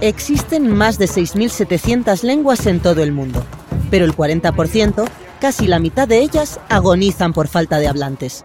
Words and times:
Existen 0.00 0.68
más 0.68 0.98
de 0.98 1.06
6.700 1.06 2.22
lenguas 2.22 2.66
en 2.66 2.80
todo 2.80 3.02
el 3.02 3.12
mundo, 3.12 3.44
pero 3.90 4.04
el 4.04 4.14
40%, 4.14 5.08
casi 5.40 5.66
la 5.66 5.78
mitad 5.78 6.06
de 6.06 6.18
ellas, 6.18 6.60
agonizan 6.68 7.32
por 7.32 7.48
falta 7.48 7.78
de 7.78 7.88
hablantes. 7.88 8.44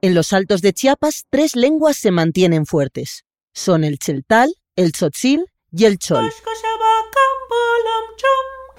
En 0.00 0.14
los 0.14 0.32
altos 0.32 0.62
de 0.62 0.72
Chiapas, 0.72 1.24
tres 1.28 1.56
lenguas 1.56 1.96
se 1.96 2.12
mantienen 2.12 2.66
fuertes. 2.66 3.24
Son 3.52 3.82
el 3.82 3.98
cheltal, 3.98 4.54
el 4.76 4.92
tzotzil 4.92 5.44
y 5.72 5.84
el 5.84 5.98
chol. 5.98 6.30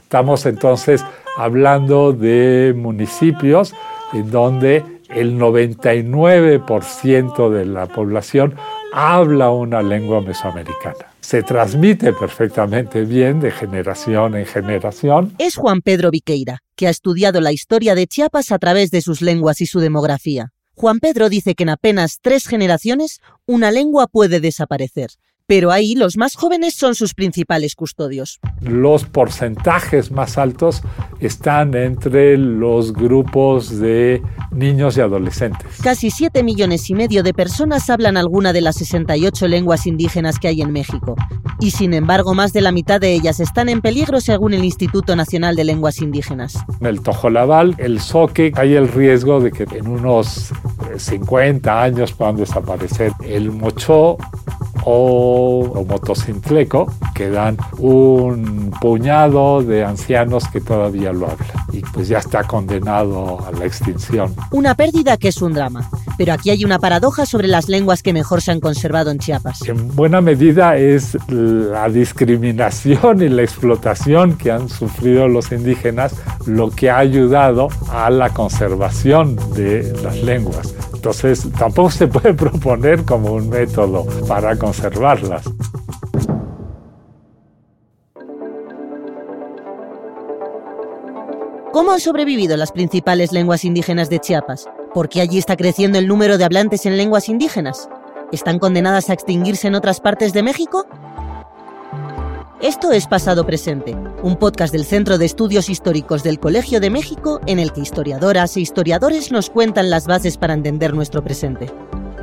Estamos 0.02 0.46
entonces 0.46 1.04
hablando 1.38 2.14
de 2.14 2.74
municipios 2.76 3.74
en 4.14 4.30
donde 4.30 4.84
el 5.10 5.38
99% 5.38 7.50
de 7.50 7.66
la 7.66 7.88
población 7.88 8.56
habla 8.94 9.52
una 9.52 9.82
lengua 9.82 10.22
mesoamericana. 10.22 11.08
Se 11.22 11.44
transmite 11.44 12.12
perfectamente 12.14 13.06
bien 13.06 13.40
de 13.40 13.52
generación 13.52 14.36
en 14.36 14.46
generación. 14.46 15.34
Es 15.38 15.56
Juan 15.56 15.82
Pedro 15.82 16.12
Viqueira, 16.12 16.60
que 16.76 16.88
ha 16.88 16.90
estudiado 16.90 17.40
la 17.40 17.54
historia 17.54 17.96
de 17.96 18.08
Chiapas 18.08 18.52
a 18.52 18.60
través 18.60 18.92
de 18.92 19.02
sus 19.02 19.22
lenguas 19.22 19.62
y 19.62 19.66
su 19.66 19.80
demografía. 19.80 20.52
Juan 20.76 21.00
Pedro 21.00 21.30
dice 21.30 21.56
que 21.56 21.64
en 21.64 21.70
apenas 21.70 22.20
tres 22.22 22.48
generaciones 22.48 23.22
una 23.46 23.72
lengua 23.72 24.08
puede 24.08 24.40
desaparecer, 24.40 25.12
pero 25.52 25.70
ahí 25.70 25.96
los 25.96 26.16
más 26.16 26.36
jóvenes 26.36 26.76
son 26.76 26.96
sus 26.96 27.14
principales 27.14 27.76
custodios. 27.76 28.40
Los 28.62 29.04
porcentajes 29.04 30.10
más 30.10 30.38
altos 30.38 30.82
están 31.20 31.76
entre 31.76 32.38
los 32.38 32.94
grupos 32.94 33.78
de 33.78 34.22
niños 34.52 34.96
y 34.96 35.02
adolescentes. 35.02 35.68
Casi 35.84 36.10
7 36.10 36.42
millones 36.44 36.90
y 36.90 36.96
medio 36.96 37.22
de 37.22 37.34
personas 37.34 37.90
hablan 37.90 38.16
alguna 38.16 38.54
de 38.54 38.62
las 38.62 38.78
68 38.78 39.50
lenguas 39.50 39.86
indígenas 39.88 40.40
que 40.40 40.48
hay 40.48 40.62
en 40.62 40.72
México. 40.72 41.18
Y 41.60 41.72
sin 41.72 41.94
embargo, 41.94 42.34
más 42.34 42.54
de 42.54 42.62
la 42.62 42.72
mitad 42.72 43.02
de 43.02 43.12
ellas 43.12 43.42
están 43.42 43.68
en 43.68 43.82
peligro 43.82 44.22
según 44.22 44.54
el 44.54 44.64
Instituto 44.64 45.18
Nacional 45.18 45.58
de 45.58 45.66
Lenguas 45.66 46.02
Indígenas. 46.02 46.56
En 46.80 46.88
el 46.88 47.02
tojolabal, 47.02 47.76
el 47.78 48.00
soque, 48.00 48.54
hay 48.56 48.76
el 48.76 48.88
riesgo 48.88 49.42
de 49.42 49.52
que 49.52 49.64
en 49.64 49.88
unos 49.88 50.54
50 50.98 51.84
años 51.84 52.14
puedan 52.14 52.38
desaparecer. 52.38 53.12
El 53.22 53.52
mochó 53.52 54.18
o, 54.86 55.86
motocicleco, 55.88 56.92
que 57.14 57.30
dan 57.30 57.58
un 57.78 58.72
puñado 58.82 59.62
de 59.62 59.84
ancianos 59.84 60.48
que 60.48 60.62
todavía 60.62 61.14
lo 61.14 61.30
hablan 61.30 61.52
y 61.72 61.82
pues 61.82 62.08
ya 62.08 62.20
está 62.20 62.44
condenado 62.44 63.40
a 63.46 63.52
la 63.52 63.66
extinción. 63.66 64.36
Una 64.52 64.76
pérdida 64.76 65.18
que 65.18 65.30
es 65.30 65.42
un 65.42 65.54
drama. 65.54 65.90
Pero 66.18 66.34
aquí 66.34 66.50
hay 66.50 66.66
una 66.66 66.78
paradoja 66.78 67.26
sobre 67.26 67.48
las 67.48 67.68
lenguas 67.68 68.04
que 68.04 68.14
mejor 68.14 68.42
se 68.42 68.52
han 68.52 68.60
conservado 68.60 69.12
en 69.12 69.18
Chiapas. 69.18 69.62
En 69.68 69.96
buena 69.96 70.22
medida 70.22 70.78
es 70.78 71.18
la 71.30 71.90
discriminación 71.90 73.22
y 73.22 73.30
la 73.30 73.42
explotación 73.42 74.38
que 74.38 74.52
han 74.52 74.70
sufrido 74.70 75.28
los 75.28 75.52
indígenas 75.52 76.14
lo 76.46 76.70
que 76.70 76.90
ha 76.90 76.98
ayudado 76.98 77.70
a 77.90 78.10
la 78.10 78.30
conservación 78.30 79.36
de 79.56 79.94
las 80.04 80.18
lenguas. 80.18 80.74
Entonces 81.02 81.48
tampoco 81.58 81.90
se 81.90 82.08
puede 82.08 82.32
proponer 82.36 83.04
como 83.06 83.34
un 83.34 83.50
método 83.50 84.06
para 84.28 84.56
conservarlas. 84.56 85.44
¿Cómo 91.74 91.92
han 91.94 92.00
sobrevivido 92.00 92.56
las 92.56 92.72
principales 92.72 93.32
lenguas 93.32 93.66
indígenas 93.66 94.12
de 94.12 94.20
Chiapas? 94.20 94.70
¿Por 94.94 95.10
qué 95.10 95.22
allí 95.22 95.40
está 95.40 95.58
creciendo 95.58 95.98
el 95.98 96.08
número 96.08 96.38
de 96.38 96.44
hablantes 96.44 96.86
en 96.86 96.98
lenguas 96.98 97.30
indígenas? 97.30 97.90
¿Están 98.32 98.60
condenadas 98.60 99.10
a 99.10 99.14
extinguirse 99.14 99.68
en 99.68 99.74
otras 99.74 100.02
partes 100.02 100.34
de 100.34 100.44
México? 100.44 100.86
Esto 102.62 102.92
es 102.92 103.08
Pasado 103.08 103.44
Presente, 103.44 103.98
un 104.22 104.38
podcast 104.38 104.72
del 104.72 104.86
Centro 104.86 105.18
de 105.18 105.26
Estudios 105.26 105.68
Históricos 105.68 106.22
del 106.22 106.40
Colegio 106.40 106.80
de 106.80 106.92
México 106.92 107.42
en 107.48 107.58
el 107.58 107.74
que 107.74 107.82
historiadoras 107.82 108.56
e 108.56 108.60
historiadores 108.62 109.32
nos 109.32 109.50
cuentan 109.50 109.90
las 109.90 110.06
bases 110.06 110.38
para 110.38 110.54
entender 110.54 110.94
nuestro 110.94 111.24
presente. 111.24 111.72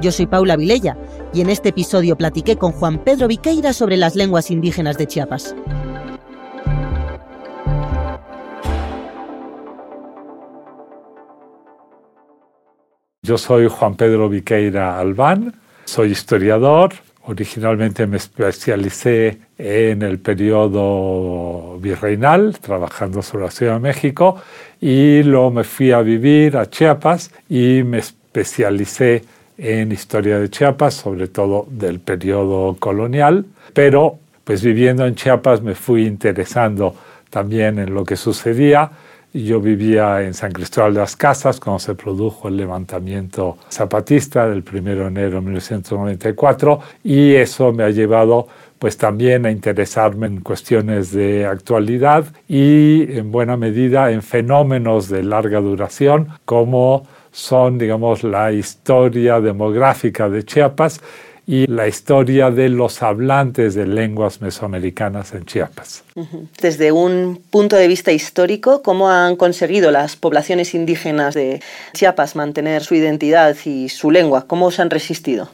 Yo 0.00 0.12
soy 0.12 0.28
Paula 0.28 0.54
Vilella 0.54 0.96
y 1.34 1.40
en 1.40 1.50
este 1.50 1.70
episodio 1.70 2.16
platiqué 2.16 2.54
con 2.56 2.70
Juan 2.70 3.02
Pedro 3.02 3.26
Viqueira 3.26 3.72
sobre 3.72 3.96
las 3.96 4.14
lenguas 4.14 4.52
indígenas 4.52 4.96
de 4.96 5.08
Chiapas. 5.08 5.56
Yo 13.22 13.38
soy 13.38 13.66
Juan 13.66 13.96
Pedro 13.96 14.28
Viqueira 14.28 15.00
Albán, 15.00 15.60
soy 15.84 16.12
historiador, 16.12 16.94
Originalmente 17.30 18.06
me 18.06 18.16
especialicé 18.16 19.36
en 19.58 20.00
el 20.00 20.18
periodo 20.18 21.78
virreinal, 21.78 22.58
trabajando 22.58 23.20
sobre 23.20 23.44
la 23.44 23.50
Ciudad 23.50 23.74
de 23.74 23.80
México, 23.80 24.40
y 24.80 25.22
luego 25.24 25.50
me 25.50 25.64
fui 25.64 25.92
a 25.92 26.00
vivir 26.00 26.56
a 26.56 26.70
Chiapas 26.70 27.30
y 27.50 27.82
me 27.84 27.98
especialicé 27.98 29.24
en 29.58 29.92
historia 29.92 30.38
de 30.38 30.48
Chiapas, 30.48 30.94
sobre 30.94 31.28
todo 31.28 31.66
del 31.70 32.00
periodo 32.00 32.78
colonial, 32.78 33.44
pero 33.74 34.18
pues 34.42 34.62
viviendo 34.62 35.04
en 35.04 35.14
Chiapas 35.14 35.60
me 35.60 35.74
fui 35.74 36.06
interesando 36.06 36.94
también 37.28 37.78
en 37.78 37.92
lo 37.92 38.04
que 38.06 38.16
sucedía 38.16 38.90
yo 39.32 39.60
vivía 39.60 40.22
en 40.22 40.32
San 40.32 40.52
Cristóbal 40.52 40.94
de 40.94 41.00
las 41.00 41.16
Casas 41.16 41.60
cuando 41.60 41.78
se 41.78 41.94
produjo 41.94 42.48
el 42.48 42.56
levantamiento 42.56 43.58
zapatista 43.70 44.48
del 44.48 44.64
1 44.66 44.82
de 44.82 45.06
enero 45.06 45.34
de 45.36 45.40
1994 45.42 46.80
y 47.04 47.34
eso 47.34 47.72
me 47.72 47.84
ha 47.84 47.90
llevado 47.90 48.48
pues 48.78 48.96
también 48.96 49.44
a 49.44 49.50
interesarme 49.50 50.28
en 50.28 50.40
cuestiones 50.40 51.12
de 51.12 51.44
actualidad 51.46 52.24
y 52.48 53.18
en 53.18 53.30
buena 53.30 53.56
medida 53.56 54.10
en 54.10 54.22
fenómenos 54.22 55.08
de 55.08 55.22
larga 55.24 55.60
duración 55.60 56.28
como 56.44 57.06
son 57.30 57.76
digamos 57.76 58.24
la 58.24 58.52
historia 58.52 59.40
demográfica 59.40 60.30
de 60.30 60.44
Chiapas 60.44 61.00
y 61.48 61.66
la 61.66 61.88
historia 61.88 62.50
de 62.50 62.68
los 62.68 63.02
hablantes 63.02 63.74
de 63.74 63.86
lenguas 63.86 64.42
mesoamericanas 64.42 65.32
en 65.32 65.46
Chiapas. 65.46 66.04
Desde 66.60 66.92
un 66.92 67.40
punto 67.50 67.74
de 67.74 67.88
vista 67.88 68.12
histórico, 68.12 68.82
¿cómo 68.82 69.08
han 69.08 69.34
conseguido 69.36 69.90
las 69.90 70.14
poblaciones 70.14 70.74
indígenas 70.74 71.34
de 71.34 71.62
Chiapas 71.94 72.36
mantener 72.36 72.84
su 72.84 72.94
identidad 72.96 73.56
y 73.64 73.88
su 73.88 74.10
lengua? 74.10 74.44
¿Cómo 74.46 74.70
se 74.70 74.82
han 74.82 74.90
resistido? 74.90 75.48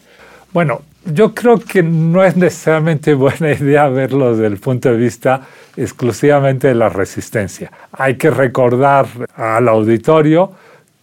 Bueno, 0.52 0.82
yo 1.04 1.32
creo 1.32 1.60
que 1.60 1.84
no 1.84 2.24
es 2.24 2.36
necesariamente 2.36 3.14
buena 3.14 3.52
idea 3.52 3.86
verlo 3.86 4.32
desde 4.32 4.48
el 4.48 4.56
punto 4.56 4.88
de 4.88 4.96
vista 4.96 5.42
exclusivamente 5.76 6.66
de 6.66 6.74
la 6.74 6.88
resistencia. 6.88 7.70
Hay 7.92 8.16
que 8.16 8.30
recordar 8.30 9.06
al 9.36 9.68
auditorio 9.68 10.50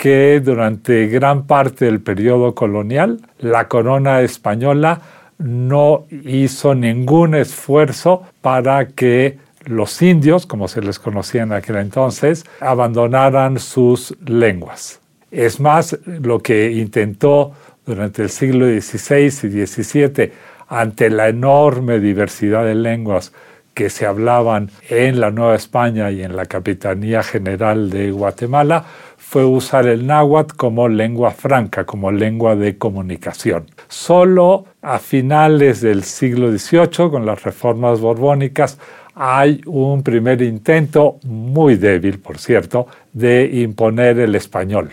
que 0.01 0.41
durante 0.43 1.05
gran 1.09 1.45
parte 1.45 1.85
del 1.85 2.01
periodo 2.01 2.55
colonial 2.55 3.19
la 3.37 3.67
corona 3.67 4.21
española 4.21 4.99
no 5.37 6.05
hizo 6.09 6.73
ningún 6.73 7.35
esfuerzo 7.35 8.23
para 8.41 8.87
que 8.87 9.37
los 9.65 10.01
indios, 10.01 10.47
como 10.47 10.67
se 10.67 10.81
les 10.81 10.97
conocía 10.97 11.43
en 11.43 11.53
aquel 11.53 11.75
entonces, 11.75 12.45
abandonaran 12.61 13.59
sus 13.59 14.17
lenguas. 14.25 15.01
Es 15.29 15.59
más, 15.59 15.95
lo 16.07 16.39
que 16.39 16.71
intentó 16.71 17.51
durante 17.85 18.23
el 18.23 18.31
siglo 18.31 18.65
XVI 18.65 19.25
y 19.25 19.67
XVII, 19.67 20.31
ante 20.67 21.11
la 21.11 21.29
enorme 21.29 21.99
diversidad 21.99 22.65
de 22.65 22.73
lenguas 22.73 23.33
que 23.75 23.91
se 23.91 24.05
hablaban 24.05 24.69
en 24.89 25.19
la 25.19 25.31
Nueva 25.31 25.55
España 25.55 26.11
y 26.11 26.23
en 26.23 26.35
la 26.35 26.45
Capitanía 26.45 27.23
General 27.23 27.89
de 27.89 28.11
Guatemala, 28.11 28.85
fue 29.31 29.45
usar 29.45 29.87
el 29.87 30.05
náhuatl 30.05 30.57
como 30.57 30.89
lengua 30.89 31.31
franca, 31.31 31.85
como 31.85 32.11
lengua 32.11 32.57
de 32.57 32.77
comunicación. 32.77 33.65
Solo 33.87 34.65
a 34.81 34.99
finales 34.99 35.79
del 35.79 36.03
siglo 36.03 36.51
XVIII, 36.51 37.09
con 37.09 37.25
las 37.25 37.41
reformas 37.41 38.01
borbónicas, 38.01 38.77
hay 39.15 39.61
un 39.67 40.03
primer 40.03 40.41
intento, 40.41 41.17
muy 41.23 41.77
débil 41.77 42.19
por 42.19 42.39
cierto, 42.39 42.87
de 43.13 43.49
imponer 43.53 44.19
el 44.19 44.35
español 44.35 44.89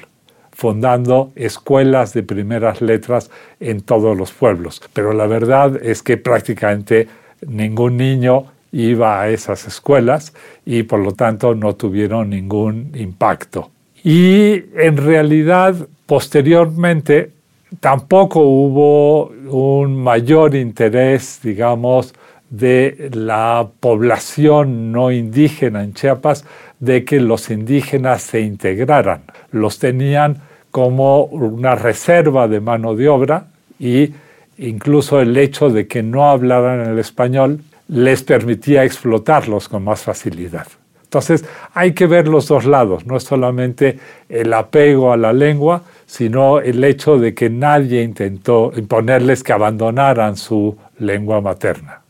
fundando 0.53 1.33
escuelas 1.35 2.13
de 2.13 2.23
primeras 2.23 2.81
letras 2.81 3.33
en 3.59 3.81
todos 3.81 4.17
los 4.17 4.31
pueblos. 4.31 4.81
Pero 4.93 5.15
la 5.15 5.27
verdad 5.27 5.81
es 5.83 6.05
que 6.05 6.17
prácticamente 6.17 7.09
ningún 7.45 7.97
niño 7.97 8.45
iba 8.71 9.21
a 9.21 9.31
esas 9.31 9.67
escuelas 9.67 10.33
y 10.65 10.85
por 10.85 11.01
lo 11.01 11.11
tanto 11.11 11.57
no 11.57 11.75
tuvieron 11.75 12.31
ningún 12.31 12.93
impacto. 12.95 13.71
Y 14.05 14.65
en 14.77 14.97
realidad, 14.97 15.75
posteriormente, 16.07 17.33
tampoco 17.81 18.41
hubo 18.41 19.27
un 19.27 20.03
mayor 20.03 20.55
interés, 20.55 21.41
digamos, 21.43 22.15
de 22.51 23.11
la 23.13 23.69
población 23.81 24.91
no 24.91 25.11
indígena 25.11 25.85
en 25.85 25.93
Chiapas 25.93 26.45
de 26.81 27.05
que 27.05 27.21
los 27.21 27.51
indígenas 27.51 28.23
se 28.23 28.41
integraran. 28.41 29.23
Los 29.51 29.79
tenían 29.79 30.39
como 30.71 31.25
una 31.25 31.75
reserva 31.75 32.49
de 32.49 32.61
mano 32.61 32.95
de 32.95 33.09
obra 33.09 33.47
y 33.79 34.13
incluso 34.59 35.21
el 35.21 35.37
hecho 35.37 35.71
de 35.71 35.87
que 35.87 36.03
no 36.03 36.31
hablaran 36.31 36.89
el 36.89 36.99
español 36.99 37.61
les 37.89 38.23
permitía 38.23 38.85
explotarlos 38.85 39.69
con 39.69 39.85
más 39.85 40.03
facilidad. 40.03 40.67
Entonces 41.09 41.43
hay 41.73 41.93
que 41.93 42.07
ver 42.07 42.29
los 42.29 42.49
dos 42.49 42.67
lados, 42.67 43.07
no 43.07 43.17
es 43.17 43.25
solamente 43.25 43.99
el 44.29 44.53
apego 44.53 45.11
a 45.11 45.17
la 45.17 45.33
lengua, 45.33 45.81
sino 46.05 46.61
el 46.61 46.85
hecho 46.85 47.19
de 47.19 47.33
que 47.33 47.49
nadie 47.49 48.03
intentó 48.03 48.73
imponerles 48.77 49.43
que 49.43 49.55
abandonaran 49.55 50.37
su 50.37 50.77
lengua 50.99 51.41
materna. 51.41 52.03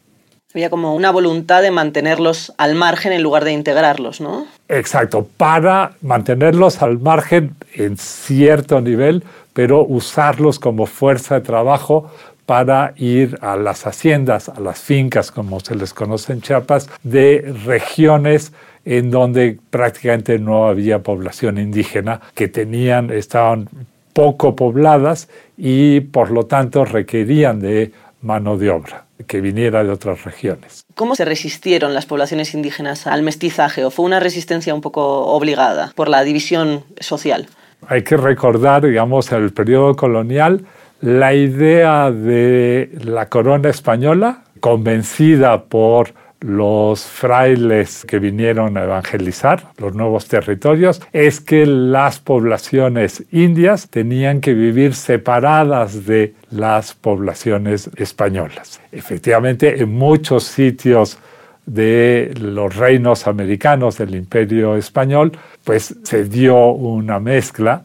Había 0.53 0.69
como 0.69 0.97
una 0.97 1.13
voluntad 1.13 1.63
de 1.63 1.71
mantenerlos 1.71 2.53
al 2.59 2.75
margen 2.75 3.13
en 3.13 3.23
lugar 3.23 3.45
de 3.45 3.53
integrarlos, 3.53 4.21
¿no? 4.21 4.49
Exacto, 4.69 5.29
para 5.37 5.93
mantenerlos 6.03 6.83
al 6.83 6.99
margen 6.99 7.55
en 7.75 7.97
cierto 7.99 8.81
nivel, 8.81 9.23
pero 9.53 9.85
usarlos 9.85 10.59
como 10.59 10.87
fuerza 10.87 11.37
de 11.37 11.43
trabajo 11.43 12.11
para 12.47 12.95
ir 12.97 13.39
a 13.43 13.57
las 13.57 13.87
haciendas, 13.87 14.49
a 14.49 14.59
las 14.59 14.81
fincas, 14.81 15.31
como 15.31 15.61
se 15.61 15.75
les 15.75 15.93
conoce 15.93 16.33
en 16.33 16.41
Chiapas, 16.41 16.89
de 17.03 17.55
regiones 17.67 18.53
en 18.89 19.11
donde 19.11 19.59
prácticamente 19.69 20.39
no 20.39 20.67
había 20.67 21.03
población 21.03 21.59
indígena, 21.59 22.23
que 22.35 22.49
tenían, 22.49 23.11
estaban 23.11 23.69
poco 24.15 24.57
pobladas 24.57 25.29
y 25.59 26.01
por 26.01 26.31
lo 26.31 26.47
tanto 26.47 26.87
requerían 26.87 27.61
de 27.61 27.93
mano 28.23 28.57
de 28.57 28.71
obra 28.71 29.05
que 29.27 29.43
viniera 29.43 29.85
de 29.85 29.91
otras 29.91 30.25
regiones. 30.25 30.87
¿Cómo 30.95 31.17
se 31.17 31.27
resistieron 31.27 31.93
las 31.93 32.07
poblaciones 32.07 32.55
indígenas 32.55 33.07
al 33.07 33.23
mestizaje 33.23 33.85
o 33.85 33.91
fue 33.91 34.07
una 34.07 34.21
resistencia 34.21 34.75
un 34.75 34.81
poco 34.81 35.27
obligada 35.27 35.93
por 35.95 36.09
la 36.09 36.25
división 36.25 36.85
social? 36.99 37.47
Hay 37.89 38.05
que 38.05 38.17
recordar, 38.17 38.87
digamos, 38.87 39.31
en 39.33 39.43
el 39.43 39.53
periodo 39.53 39.97
colonial, 39.97 40.65
la 41.03 41.35
idea 41.35 42.11
de 42.11 42.91
la 43.05 43.29
corona 43.29 43.69
española, 43.69 44.45
convencida 44.61 45.65
por 45.65 46.15
los 46.41 47.03
frailes 47.03 48.05
que 48.05 48.19
vinieron 48.19 48.77
a 48.77 48.85
evangelizar 48.85 49.73
los 49.79 49.95
nuevos 49.95 50.29
territorios 50.29 51.01
es 51.13 51.41
que 51.41 51.67
las 51.67 52.21
poblaciones 52.21 53.25
indias 53.33 53.89
tenían 53.89 54.41
que 54.41 54.55
vivir 54.55 54.95
separadas 54.95 56.07
de 56.07 56.35
las 56.51 56.95
poblaciones 56.95 57.91
españolas. 57.97 58.81
Efectivamente, 58.93 59.83
en 59.83 59.91
muchos 59.91 60.45
sitios 60.45 61.19
de 61.67 62.33
los 62.41 62.77
reinos 62.77 63.27
americanos 63.27 63.99
del 63.99 64.15
imperio 64.15 64.77
español, 64.77 65.33
pues 65.65 65.97
se 66.03 66.25
dio 66.25 66.71
una 66.71 67.19
mezcla 67.19 67.83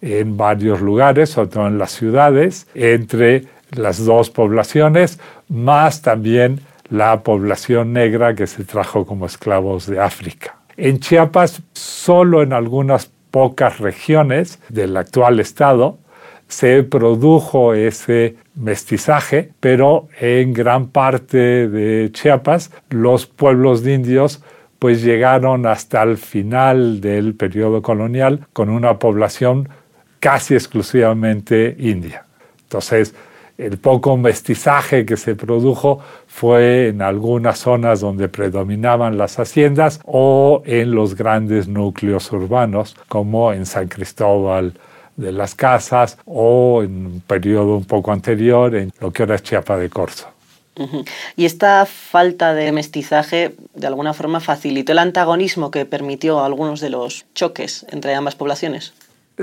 en 0.00 0.36
varios 0.36 0.80
lugares, 0.80 1.30
sobre 1.30 1.50
todo 1.50 1.66
en 1.68 1.78
las 1.78 1.92
ciudades, 1.92 2.66
entre 2.74 3.44
las 3.70 4.04
dos 4.04 4.30
poblaciones, 4.30 5.20
más 5.48 6.02
también 6.02 6.60
la 6.92 7.22
población 7.22 7.94
negra 7.94 8.34
que 8.34 8.46
se 8.46 8.64
trajo 8.64 9.06
como 9.06 9.24
esclavos 9.24 9.86
de 9.86 9.98
África. 9.98 10.56
En 10.76 11.00
Chiapas, 11.00 11.62
solo 11.72 12.42
en 12.42 12.52
algunas 12.52 13.10
pocas 13.30 13.78
regiones 13.78 14.60
del 14.68 14.94
actual 14.98 15.40
estado 15.40 15.98
se 16.48 16.82
produjo 16.82 17.72
ese 17.72 18.36
mestizaje, 18.54 19.52
pero 19.58 20.08
en 20.20 20.52
gran 20.52 20.88
parte 20.88 21.66
de 21.66 22.10
Chiapas 22.12 22.70
los 22.90 23.26
pueblos 23.26 23.86
indios 23.86 24.44
pues 24.78 25.02
llegaron 25.02 25.64
hasta 25.64 26.02
el 26.02 26.18
final 26.18 27.00
del 27.00 27.34
periodo 27.34 27.80
colonial 27.80 28.46
con 28.52 28.68
una 28.68 28.98
población 28.98 29.70
casi 30.20 30.54
exclusivamente 30.54 31.74
india. 31.78 32.26
Entonces, 32.64 33.14
el 33.58 33.78
poco 33.78 34.16
mestizaje 34.16 35.04
que 35.04 35.16
se 35.16 35.34
produjo 35.34 36.00
fue 36.26 36.88
en 36.88 37.02
algunas 37.02 37.58
zonas 37.58 38.00
donde 38.00 38.28
predominaban 38.28 39.18
las 39.18 39.38
haciendas 39.38 40.00
o 40.04 40.62
en 40.64 40.92
los 40.92 41.14
grandes 41.14 41.68
núcleos 41.68 42.30
urbanos, 42.32 42.96
como 43.08 43.52
en 43.52 43.66
San 43.66 43.88
Cristóbal 43.88 44.74
de 45.16 45.32
las 45.32 45.54
Casas 45.54 46.18
o 46.24 46.82
en 46.82 47.06
un 47.06 47.20
periodo 47.20 47.76
un 47.76 47.84
poco 47.84 48.12
anterior 48.12 48.74
en 48.74 48.92
lo 49.00 49.12
que 49.12 49.22
ahora 49.22 49.34
es 49.34 49.42
Chiapa 49.42 49.76
de 49.76 49.90
Corzo. 49.90 50.28
Y 51.36 51.44
esta 51.44 51.84
falta 51.84 52.54
de 52.54 52.72
mestizaje 52.72 53.54
de 53.74 53.86
alguna 53.86 54.14
forma 54.14 54.40
facilitó 54.40 54.92
el 54.92 54.98
antagonismo 54.98 55.70
que 55.70 55.84
permitió 55.84 56.42
algunos 56.42 56.80
de 56.80 56.88
los 56.88 57.26
choques 57.34 57.84
entre 57.90 58.14
ambas 58.14 58.36
poblaciones. 58.36 58.94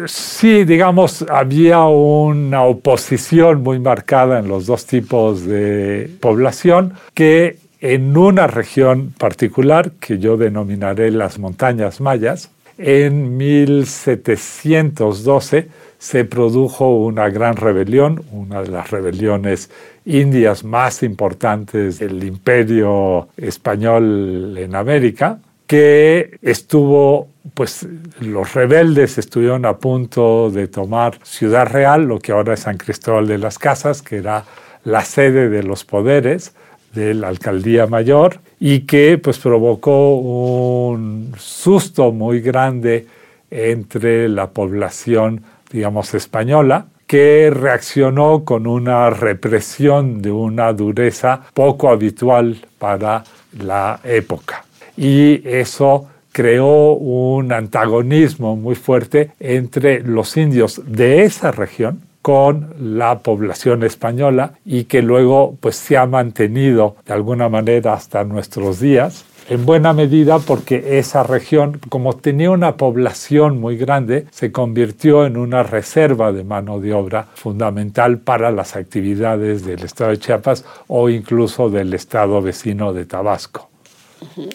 Sí, 0.05 0.65
digamos, 0.65 1.25
había 1.29 1.83
una 1.85 2.63
oposición 2.63 3.63
muy 3.63 3.79
marcada 3.79 4.37
en 4.39 4.47
los 4.47 4.67
dos 4.67 4.85
tipos 4.85 5.45
de 5.45 6.11
población 6.21 6.93
que 7.15 7.57
en 7.81 8.15
una 8.15 8.45
región 8.45 9.15
particular, 9.17 9.91
que 9.99 10.19
yo 10.19 10.37
denominaré 10.37 11.09
las 11.11 11.39
montañas 11.39 12.01
mayas, 12.01 12.51
en 12.77 13.35
1712 13.37 15.69
se 15.97 16.23
produjo 16.23 16.97
una 16.97 17.29
gran 17.29 17.55
rebelión, 17.55 18.23
una 18.31 18.61
de 18.61 18.67
las 18.69 18.91
rebeliones 18.91 19.71
indias 20.05 20.63
más 20.63 21.01
importantes 21.03 21.99
del 21.99 22.23
imperio 22.23 23.27
español 23.37 24.55
en 24.57 24.75
América, 24.75 25.39
que 25.69 26.39
estuvo 26.41 27.27
pues 27.53 27.85
los 28.21 28.55
rebeldes 28.55 29.19
estuvieron 29.19 29.67
a 29.67 29.77
punto 29.77 30.49
de 30.49 30.67
tomar 30.67 31.19
Ciudad 31.21 31.67
Real, 31.67 32.05
lo 32.05 32.17
que 32.17 32.31
ahora 32.31 32.55
es 32.55 32.61
San 32.61 32.77
Cristóbal 32.77 33.27
de 33.27 33.37
las 33.37 33.59
Casas, 33.59 34.01
que 34.01 34.17
era 34.17 34.45
la 34.83 35.05
sede 35.05 35.47
de 35.47 35.61
los 35.61 35.85
poderes 35.85 36.53
de 36.95 37.13
la 37.13 37.27
alcaldía 37.27 37.85
mayor 37.85 38.39
y 38.59 38.79
que 38.87 39.19
pues 39.19 39.37
provocó 39.37 40.15
un 40.15 41.35
susto 41.37 42.11
muy 42.11 42.41
grande 42.41 43.05
entre 43.51 44.27
la 44.27 44.49
población, 44.49 45.43
digamos, 45.71 46.15
española, 46.15 46.87
que 47.05 47.51
reaccionó 47.53 48.43
con 48.43 48.65
una 48.65 49.11
represión 49.11 50.19
de 50.23 50.31
una 50.31 50.73
dureza 50.73 51.41
poco 51.53 51.89
habitual 51.89 52.57
para 52.79 53.23
la 53.59 53.99
época. 54.03 54.63
Y 54.99 55.41
eso 55.47 56.07
creó 56.33 56.91
un 56.91 57.53
antagonismo 57.53 58.57
muy 58.57 58.75
fuerte 58.75 59.31
entre 59.39 60.01
los 60.01 60.35
indios 60.35 60.81
de 60.85 61.23
esa 61.23 61.51
región 61.53 62.01
con 62.21 62.73
la 62.77 63.19
población 63.19 63.83
española 63.83 64.55
y 64.65 64.83
que 64.83 65.01
luego 65.01 65.55
pues 65.61 65.77
se 65.77 65.95
ha 65.95 66.05
mantenido 66.05 66.97
de 67.05 67.13
alguna 67.13 67.47
manera 67.47 67.93
hasta 67.93 68.25
nuestros 68.25 68.81
días 68.81 69.23
en 69.49 69.65
buena 69.65 69.93
medida 69.93 70.37
porque 70.37 70.99
esa 70.99 71.23
región, 71.23 71.79
como 71.89 72.17
tenía 72.17 72.51
una 72.51 72.77
población 72.77 73.59
muy 73.59 73.77
grande, 73.77 74.27
se 74.29 74.51
convirtió 74.51 75.25
en 75.25 75.37
una 75.37 75.63
reserva 75.63 76.31
de 76.31 76.43
mano 76.43 76.79
de 76.79 76.93
obra 76.93 77.29
fundamental 77.33 78.19
para 78.19 78.51
las 78.51 78.75
actividades 78.75 79.65
del 79.65 79.83
estado 79.83 80.11
de 80.11 80.19
Chiapas 80.19 80.65
o 80.87 81.09
incluso 81.09 81.71
del 81.71 81.95
estado 81.95 82.43
vecino 82.43 82.93
de 82.93 83.05
Tabasco. 83.05 83.68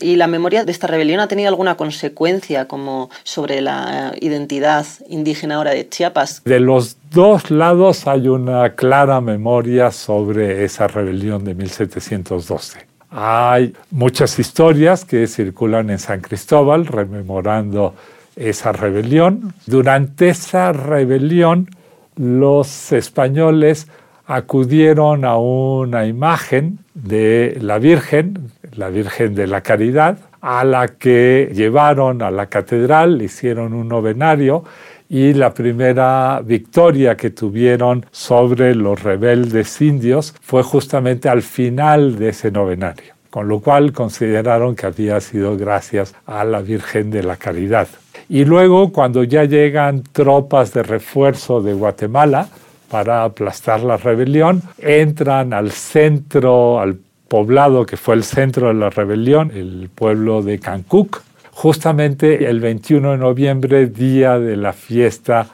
¿Y 0.00 0.16
la 0.16 0.26
memoria 0.26 0.64
de 0.64 0.72
esta 0.72 0.86
rebelión 0.86 1.20
ha 1.20 1.28
tenido 1.28 1.48
alguna 1.48 1.76
consecuencia 1.76 2.66
como 2.66 3.10
sobre 3.22 3.60
la 3.60 4.14
identidad 4.20 4.86
indígena 5.08 5.56
ahora 5.56 5.72
de 5.72 5.88
Chiapas? 5.88 6.42
De 6.44 6.60
los 6.60 6.96
dos 7.10 7.50
lados 7.50 8.06
hay 8.06 8.28
una 8.28 8.74
clara 8.74 9.20
memoria 9.20 9.90
sobre 9.90 10.64
esa 10.64 10.86
rebelión 10.86 11.44
de 11.44 11.54
1712. 11.54 12.86
Hay 13.10 13.74
muchas 13.90 14.38
historias 14.38 15.04
que 15.04 15.26
circulan 15.26 15.90
en 15.90 15.98
San 15.98 16.20
Cristóbal 16.20 16.86
rememorando 16.86 17.94
esa 18.34 18.72
rebelión. 18.72 19.54
Durante 19.66 20.30
esa 20.30 20.72
rebelión 20.72 21.68
los 22.16 22.92
españoles 22.92 23.86
acudieron 24.26 25.24
a 25.24 25.36
una 25.36 26.06
imagen 26.06 26.78
de 26.94 27.58
la 27.60 27.78
Virgen, 27.78 28.50
la 28.76 28.88
Virgen 28.88 29.34
de 29.34 29.46
la 29.46 29.60
Caridad, 29.60 30.18
a 30.40 30.64
la 30.64 30.88
que 30.88 31.50
llevaron 31.54 32.22
a 32.22 32.30
la 32.30 32.46
catedral, 32.46 33.22
hicieron 33.22 33.72
un 33.72 33.88
novenario 33.88 34.64
y 35.08 35.34
la 35.34 35.52
primera 35.52 36.40
victoria 36.44 37.16
que 37.16 37.30
tuvieron 37.30 38.04
sobre 38.10 38.74
los 38.74 39.02
rebeldes 39.02 39.80
indios 39.80 40.34
fue 40.40 40.62
justamente 40.62 41.28
al 41.28 41.42
final 41.42 42.16
de 42.18 42.30
ese 42.30 42.50
novenario, 42.50 43.14
con 43.30 43.48
lo 43.48 43.60
cual 43.60 43.92
consideraron 43.92 44.74
que 44.74 44.86
había 44.86 45.20
sido 45.20 45.56
gracias 45.56 46.14
a 46.26 46.44
la 46.44 46.60
Virgen 46.60 47.10
de 47.10 47.22
la 47.22 47.36
Caridad. 47.36 47.88
Y 48.28 48.44
luego, 48.44 48.90
cuando 48.92 49.22
ya 49.22 49.44
llegan 49.44 50.02
tropas 50.12 50.72
de 50.72 50.82
refuerzo 50.82 51.60
de 51.60 51.74
Guatemala 51.74 52.48
para 52.90 53.24
aplastar 53.24 53.80
la 53.80 53.96
rebelión, 53.96 54.62
entran 54.78 55.52
al 55.52 55.70
centro, 55.70 56.80
al 56.80 56.98
poblado 57.28 57.86
que 57.86 57.96
fue 57.96 58.14
el 58.14 58.24
centro 58.24 58.68
de 58.68 58.74
la 58.74 58.90
rebelión, 58.90 59.50
el 59.54 59.88
pueblo 59.94 60.42
de 60.42 60.58
Cancuc, 60.58 61.22
justamente 61.50 62.48
el 62.48 62.60
21 62.60 63.12
de 63.12 63.18
noviembre, 63.18 63.86
día 63.86 64.38
de 64.38 64.56
la 64.56 64.72
fiesta 64.72 65.46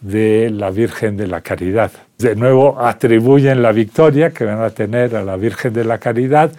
de 0.00 0.50
la 0.50 0.70
Virgen 0.70 1.16
de 1.16 1.26
la 1.26 1.40
Caridad. 1.40 1.90
De 2.18 2.36
nuevo 2.36 2.78
atribuyen 2.80 3.62
la 3.62 3.72
victoria 3.72 4.30
que 4.30 4.44
van 4.44 4.62
a 4.62 4.70
tener 4.70 5.16
a 5.16 5.24
la 5.24 5.36
Virgen 5.36 5.72
de 5.72 5.84
la 5.84 5.98
Caridad 5.98 6.52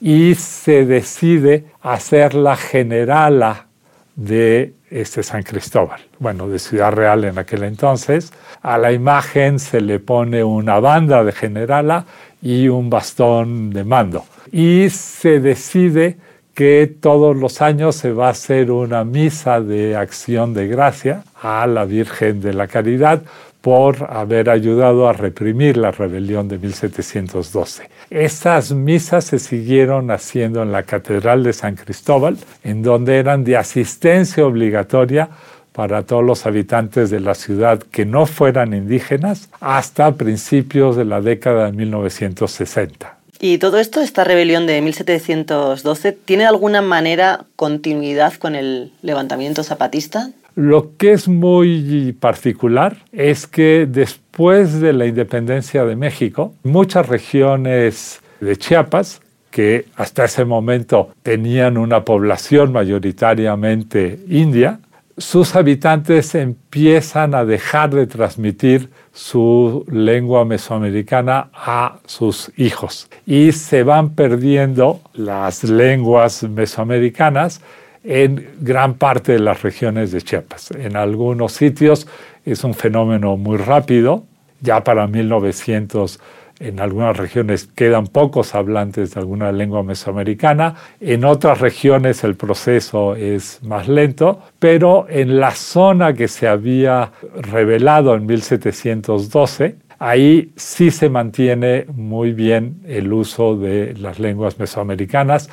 y 0.00 0.34
se 0.36 0.86
decide 0.86 1.64
hacerla 1.82 2.56
generala 2.56 3.66
de 4.16 4.74
este 4.90 5.22
San 5.22 5.42
Cristóbal, 5.42 6.00
bueno, 6.18 6.48
de 6.48 6.58
Ciudad 6.58 6.92
Real 6.92 7.24
en 7.24 7.38
aquel 7.38 7.64
entonces. 7.64 8.32
A 8.60 8.78
la 8.78 8.92
imagen 8.92 9.58
se 9.58 9.80
le 9.80 9.98
pone 10.00 10.44
una 10.44 10.80
banda 10.80 11.24
de 11.24 11.32
generala 11.32 12.04
y 12.42 12.68
un 12.68 12.90
bastón 12.90 13.70
de 13.70 13.84
mando. 13.84 14.24
Y 14.50 14.90
se 14.90 15.40
decide 15.40 16.18
que 16.54 16.94
todos 17.00 17.34
los 17.34 17.62
años 17.62 17.96
se 17.96 18.12
va 18.12 18.26
a 18.26 18.30
hacer 18.32 18.70
una 18.70 19.04
misa 19.04 19.60
de 19.60 19.96
acción 19.96 20.52
de 20.52 20.68
gracia 20.68 21.24
a 21.40 21.66
la 21.66 21.84
Virgen 21.86 22.42
de 22.42 22.52
la 22.52 22.68
Caridad 22.68 23.22
por 23.62 24.08
haber 24.10 24.50
ayudado 24.50 25.08
a 25.08 25.12
reprimir 25.12 25.76
la 25.76 25.92
rebelión 25.92 26.48
de 26.48 26.58
1712. 26.58 27.88
Estas 28.10 28.72
misas 28.72 29.24
se 29.24 29.38
siguieron 29.38 30.10
haciendo 30.10 30.62
en 30.62 30.72
la 30.72 30.82
Catedral 30.82 31.44
de 31.44 31.52
San 31.52 31.76
Cristóbal, 31.76 32.36
en 32.64 32.82
donde 32.82 33.18
eran 33.18 33.44
de 33.44 33.56
asistencia 33.56 34.44
obligatoria 34.44 35.30
para 35.72 36.02
todos 36.02 36.24
los 36.24 36.44
habitantes 36.44 37.08
de 37.10 37.20
la 37.20 37.34
ciudad 37.34 37.78
que 37.78 38.04
no 38.04 38.26
fueran 38.26 38.74
indígenas 38.74 39.48
hasta 39.60 40.12
principios 40.12 40.96
de 40.96 41.04
la 41.04 41.20
década 41.20 41.66
de 41.66 41.72
1960. 41.72 43.16
¿Y 43.40 43.58
todo 43.58 43.78
esto, 43.78 44.00
esta 44.00 44.22
rebelión 44.22 44.66
de 44.66 44.80
1712, 44.82 46.12
tiene 46.12 46.44
de 46.44 46.48
alguna 46.48 46.82
manera 46.82 47.46
continuidad 47.56 48.34
con 48.34 48.54
el 48.54 48.92
levantamiento 49.02 49.64
zapatista? 49.64 50.30
Lo 50.54 50.96
que 50.96 51.12
es 51.12 51.28
muy 51.28 52.14
particular 52.20 52.98
es 53.10 53.46
que 53.46 53.86
después 53.88 54.80
de 54.80 54.92
la 54.92 55.06
independencia 55.06 55.84
de 55.84 55.96
México, 55.96 56.54
muchas 56.62 57.08
regiones 57.08 58.20
de 58.40 58.56
Chiapas, 58.56 59.22
que 59.50 59.86
hasta 59.96 60.24
ese 60.24 60.44
momento 60.44 61.10
tenían 61.22 61.76
una 61.76 62.04
población 62.04 62.72
mayoritariamente 62.72 64.18
india, 64.28 64.80
sus 65.18 65.54
habitantes 65.56 66.34
empiezan 66.34 67.34
a 67.34 67.44
dejar 67.44 67.90
de 67.90 68.06
transmitir 68.06 68.88
su 69.12 69.84
lengua 69.90 70.44
mesoamericana 70.44 71.50
a 71.52 71.98
sus 72.06 72.50
hijos 72.56 73.08
y 73.26 73.52
se 73.52 73.82
van 73.82 74.14
perdiendo 74.14 75.00
las 75.12 75.64
lenguas 75.64 76.42
mesoamericanas 76.44 77.60
en 78.04 78.48
gran 78.60 78.94
parte 78.94 79.32
de 79.32 79.38
las 79.38 79.62
regiones 79.62 80.12
de 80.12 80.22
Chiapas. 80.22 80.70
En 80.72 80.96
algunos 80.96 81.52
sitios 81.52 82.06
es 82.44 82.64
un 82.64 82.74
fenómeno 82.74 83.36
muy 83.36 83.56
rápido, 83.56 84.24
ya 84.60 84.82
para 84.82 85.06
1900 85.06 86.20
en 86.62 86.78
algunas 86.78 87.16
regiones 87.16 87.66
quedan 87.66 88.06
pocos 88.06 88.54
hablantes 88.54 89.14
de 89.14 89.20
alguna 89.20 89.50
lengua 89.50 89.82
mesoamericana, 89.82 90.76
en 91.00 91.24
otras 91.24 91.60
regiones 91.60 92.22
el 92.22 92.36
proceso 92.36 93.16
es 93.16 93.60
más 93.62 93.88
lento, 93.88 94.40
pero 94.58 95.06
en 95.08 95.40
la 95.40 95.52
zona 95.52 96.14
que 96.14 96.28
se 96.28 96.46
había 96.46 97.10
revelado 97.34 98.14
en 98.14 98.26
1712, 98.26 99.76
ahí 99.98 100.52
sí 100.56 100.90
se 100.90 101.08
mantiene 101.08 101.86
muy 101.92 102.32
bien 102.32 102.80
el 102.86 103.12
uso 103.12 103.56
de 103.56 103.94
las 103.94 104.20
lenguas 104.20 104.58
mesoamericanas. 104.58 105.48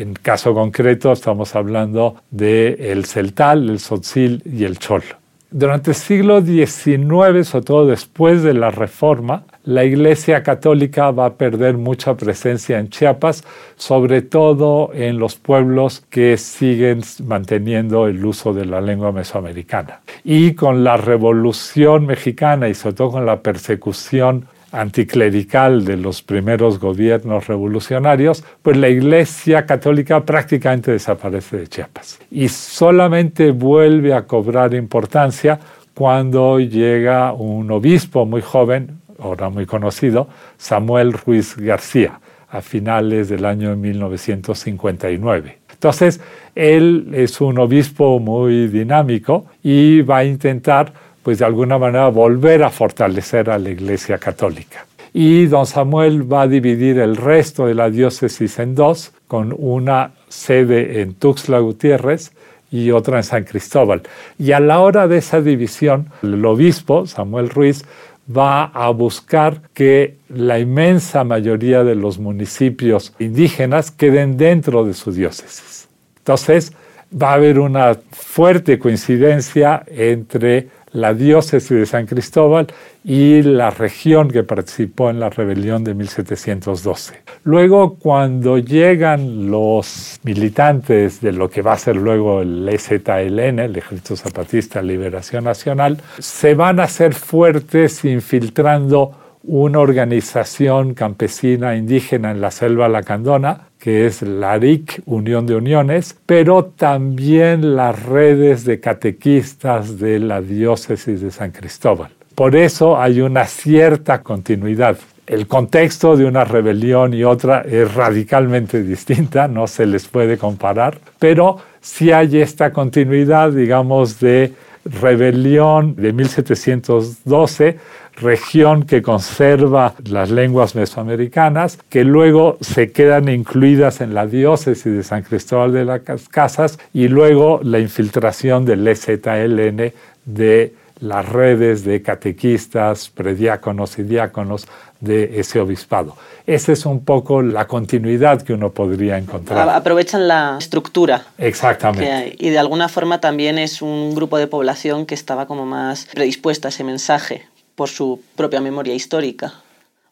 En 0.00 0.14
caso 0.14 0.54
concreto 0.54 1.10
estamos 1.10 1.56
hablando 1.56 2.14
del 2.30 2.80
el 2.80 3.04
celtal, 3.04 3.68
el 3.68 3.80
sotzil 3.80 4.40
y 4.44 4.62
el 4.62 4.78
chol. 4.78 5.02
Durante 5.50 5.90
el 5.90 5.96
siglo 5.96 6.40
XIX, 6.40 7.44
sobre 7.44 7.64
todo 7.64 7.86
después 7.86 8.44
de 8.44 8.54
la 8.54 8.70
Reforma, 8.70 9.42
la 9.64 9.84
Iglesia 9.84 10.44
Católica 10.44 11.10
va 11.10 11.26
a 11.26 11.34
perder 11.34 11.78
mucha 11.78 12.16
presencia 12.16 12.78
en 12.78 12.90
Chiapas, 12.90 13.42
sobre 13.74 14.22
todo 14.22 14.90
en 14.94 15.18
los 15.18 15.34
pueblos 15.34 16.04
que 16.08 16.36
siguen 16.36 17.00
manteniendo 17.24 18.06
el 18.06 18.24
uso 18.24 18.54
de 18.54 18.66
la 18.66 18.80
lengua 18.80 19.10
mesoamericana. 19.10 20.02
Y 20.22 20.52
con 20.52 20.84
la 20.84 20.96
Revolución 20.96 22.06
Mexicana 22.06 22.68
y 22.68 22.74
sobre 22.74 22.94
todo 22.94 23.10
con 23.10 23.26
la 23.26 23.40
persecución 23.42 24.46
anticlerical 24.72 25.84
de 25.84 25.96
los 25.96 26.22
primeros 26.22 26.78
gobiernos 26.78 27.46
revolucionarios, 27.46 28.44
pues 28.62 28.76
la 28.76 28.88
Iglesia 28.88 29.64
Católica 29.64 30.24
prácticamente 30.24 30.92
desaparece 30.92 31.58
de 31.58 31.66
Chiapas 31.68 32.18
y 32.30 32.48
solamente 32.48 33.50
vuelve 33.50 34.12
a 34.12 34.26
cobrar 34.26 34.74
importancia 34.74 35.58
cuando 35.94 36.60
llega 36.60 37.32
un 37.32 37.70
obispo 37.70 38.24
muy 38.24 38.42
joven, 38.42 39.00
ahora 39.18 39.48
muy 39.48 39.66
conocido, 39.66 40.28
Samuel 40.56 41.12
Ruiz 41.12 41.56
García, 41.56 42.20
a 42.50 42.60
finales 42.60 43.28
del 43.28 43.44
año 43.44 43.74
1959. 43.76 45.58
Entonces, 45.72 46.20
él 46.54 47.10
es 47.12 47.40
un 47.40 47.58
obispo 47.58 48.18
muy 48.18 48.66
dinámico 48.68 49.46
y 49.62 50.02
va 50.02 50.18
a 50.18 50.24
intentar 50.24 50.92
pues 51.22 51.38
de 51.38 51.44
alguna 51.44 51.78
manera 51.78 52.08
volver 52.08 52.62
a 52.62 52.70
fortalecer 52.70 53.50
a 53.50 53.58
la 53.58 53.70
Iglesia 53.70 54.18
Católica. 54.18 54.86
Y 55.12 55.46
don 55.46 55.66
Samuel 55.66 56.30
va 56.30 56.42
a 56.42 56.48
dividir 56.48 56.98
el 56.98 57.16
resto 57.16 57.66
de 57.66 57.74
la 57.74 57.90
diócesis 57.90 58.58
en 58.58 58.74
dos, 58.74 59.12
con 59.26 59.54
una 59.56 60.12
sede 60.28 61.00
en 61.00 61.14
Tuxtla 61.14 61.58
Gutiérrez 61.58 62.32
y 62.70 62.90
otra 62.90 63.18
en 63.18 63.24
San 63.24 63.44
Cristóbal. 63.44 64.02
Y 64.38 64.52
a 64.52 64.60
la 64.60 64.80
hora 64.80 65.08
de 65.08 65.18
esa 65.18 65.40
división, 65.40 66.10
el 66.22 66.44
obispo, 66.44 67.06
Samuel 67.06 67.48
Ruiz, 67.48 67.84
va 68.30 68.64
a 68.64 68.90
buscar 68.90 69.62
que 69.72 70.16
la 70.28 70.58
inmensa 70.58 71.24
mayoría 71.24 71.82
de 71.82 71.94
los 71.94 72.18
municipios 72.18 73.14
indígenas 73.18 73.90
queden 73.90 74.36
dentro 74.36 74.84
de 74.84 74.92
su 74.92 75.12
diócesis. 75.12 75.88
Entonces, 76.18 76.72
va 77.10 77.30
a 77.30 77.34
haber 77.34 77.58
una 77.58 77.96
fuerte 78.12 78.78
coincidencia 78.78 79.82
entre 79.86 80.68
la 80.92 81.14
diócesis 81.14 81.70
de 81.70 81.86
San 81.86 82.06
Cristóbal 82.06 82.66
y 83.04 83.42
la 83.42 83.70
región 83.70 84.30
que 84.30 84.42
participó 84.42 85.10
en 85.10 85.20
la 85.20 85.30
rebelión 85.30 85.84
de 85.84 85.94
1712. 85.94 87.22
Luego, 87.44 87.94
cuando 87.94 88.58
llegan 88.58 89.50
los 89.50 90.20
militantes 90.24 91.20
de 91.20 91.32
lo 91.32 91.48
que 91.48 91.62
va 91.62 91.72
a 91.72 91.78
ser 91.78 91.96
luego 91.96 92.42
el 92.42 92.68
EZLN, 92.68 93.58
el 93.60 93.76
Ejército 93.76 94.16
Zapatista 94.16 94.82
Liberación 94.82 95.44
Nacional, 95.44 95.98
se 96.18 96.54
van 96.54 96.80
a 96.80 96.84
hacer 96.84 97.14
fuertes 97.14 98.04
infiltrando 98.04 99.27
una 99.44 99.78
organización 99.78 100.94
campesina 100.94 101.76
indígena 101.76 102.30
en 102.30 102.40
la 102.40 102.50
selva 102.50 102.88
lacandona, 102.88 103.68
que 103.78 104.06
es 104.06 104.22
la 104.22 104.58
RIC, 104.58 105.02
Unión 105.06 105.46
de 105.46 105.56
Uniones, 105.56 106.16
pero 106.26 106.64
también 106.64 107.76
las 107.76 108.02
redes 108.02 108.64
de 108.64 108.80
catequistas 108.80 109.98
de 109.98 110.18
la 110.18 110.40
diócesis 110.40 111.20
de 111.20 111.30
San 111.30 111.52
Cristóbal. 111.52 112.10
Por 112.34 112.56
eso 112.56 113.00
hay 113.00 113.20
una 113.20 113.46
cierta 113.46 114.22
continuidad. 114.22 114.96
El 115.26 115.46
contexto 115.46 116.16
de 116.16 116.24
una 116.24 116.44
rebelión 116.44 117.12
y 117.12 117.22
otra 117.22 117.62
es 117.62 117.92
radicalmente 117.94 118.82
distinta, 118.82 119.46
no 119.46 119.66
se 119.66 119.86
les 119.86 120.06
puede 120.06 120.38
comparar, 120.38 120.98
pero 121.18 121.58
sí 121.80 122.12
hay 122.12 122.40
esta 122.40 122.72
continuidad, 122.72 123.52
digamos, 123.52 124.20
de 124.20 124.54
rebelión 124.84 125.94
de 125.96 126.12
1712 126.12 127.78
región 128.20 128.84
que 128.84 129.02
conserva 129.02 129.94
las 130.04 130.30
lenguas 130.30 130.74
mesoamericanas, 130.74 131.78
que 131.88 132.04
luego 132.04 132.58
se 132.60 132.92
quedan 132.92 133.28
incluidas 133.28 134.00
en 134.00 134.14
la 134.14 134.26
diócesis 134.26 134.92
de 134.92 135.02
San 135.02 135.22
Cristóbal 135.22 135.72
de 135.72 135.84
las 135.84 136.02
Casas 136.28 136.78
y 136.92 137.08
luego 137.08 137.60
la 137.62 137.78
infiltración 137.78 138.64
del 138.64 138.86
EZLN 138.86 139.92
de 140.24 140.74
las 141.00 141.28
redes 141.28 141.84
de 141.84 142.02
catequistas, 142.02 143.08
prediáconos 143.08 143.98
y 143.98 144.02
diáconos 144.02 144.66
de 145.00 145.38
ese 145.38 145.60
obispado. 145.60 146.16
Esa 146.44 146.72
es 146.72 146.84
un 146.86 147.04
poco 147.04 147.40
la 147.40 147.68
continuidad 147.68 148.42
que 148.42 148.52
uno 148.52 148.70
podría 148.70 149.16
encontrar. 149.16 149.68
Aprovechan 149.68 150.26
la 150.26 150.56
estructura. 150.58 151.24
Exactamente. 151.38 152.34
y 152.38 152.50
de 152.50 152.58
alguna 152.58 152.88
forma 152.88 153.20
también 153.20 153.58
es 153.58 153.80
un 153.80 154.14
grupo 154.14 154.38
de 154.38 154.48
población 154.48 155.06
que 155.06 155.14
estaba 155.14 155.46
como 155.46 155.66
más 155.66 156.06
predispuesta 156.06 156.68
a 156.68 156.70
ese 156.70 156.82
mensaje 156.82 157.46
por 157.78 157.88
su 157.88 158.20
propia 158.34 158.60
memoria 158.60 158.92
histórica, 158.92 159.52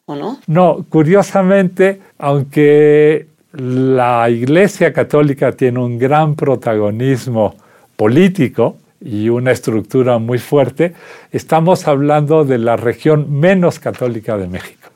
¿o 0.05 0.15
no? 0.15 0.39
No, 0.47 0.85
curiosamente, 0.87 1.99
aunque 2.17 3.27
la 3.51 4.29
Iglesia 4.29 4.93
Católica 4.93 5.51
tiene 5.51 5.79
un 5.79 5.99
gran 5.99 6.35
protagonismo 6.35 7.55
político 7.97 8.77
y 9.01 9.27
una 9.27 9.51
estructura 9.51 10.17
muy 10.17 10.39
fuerte, 10.39 10.93
estamos 11.33 11.89
hablando 11.89 12.45
de 12.45 12.57
la 12.57 12.77
región 12.77 13.37
menos 13.37 13.79
católica 13.79 14.37
de 14.37 14.47
México. 14.47 14.87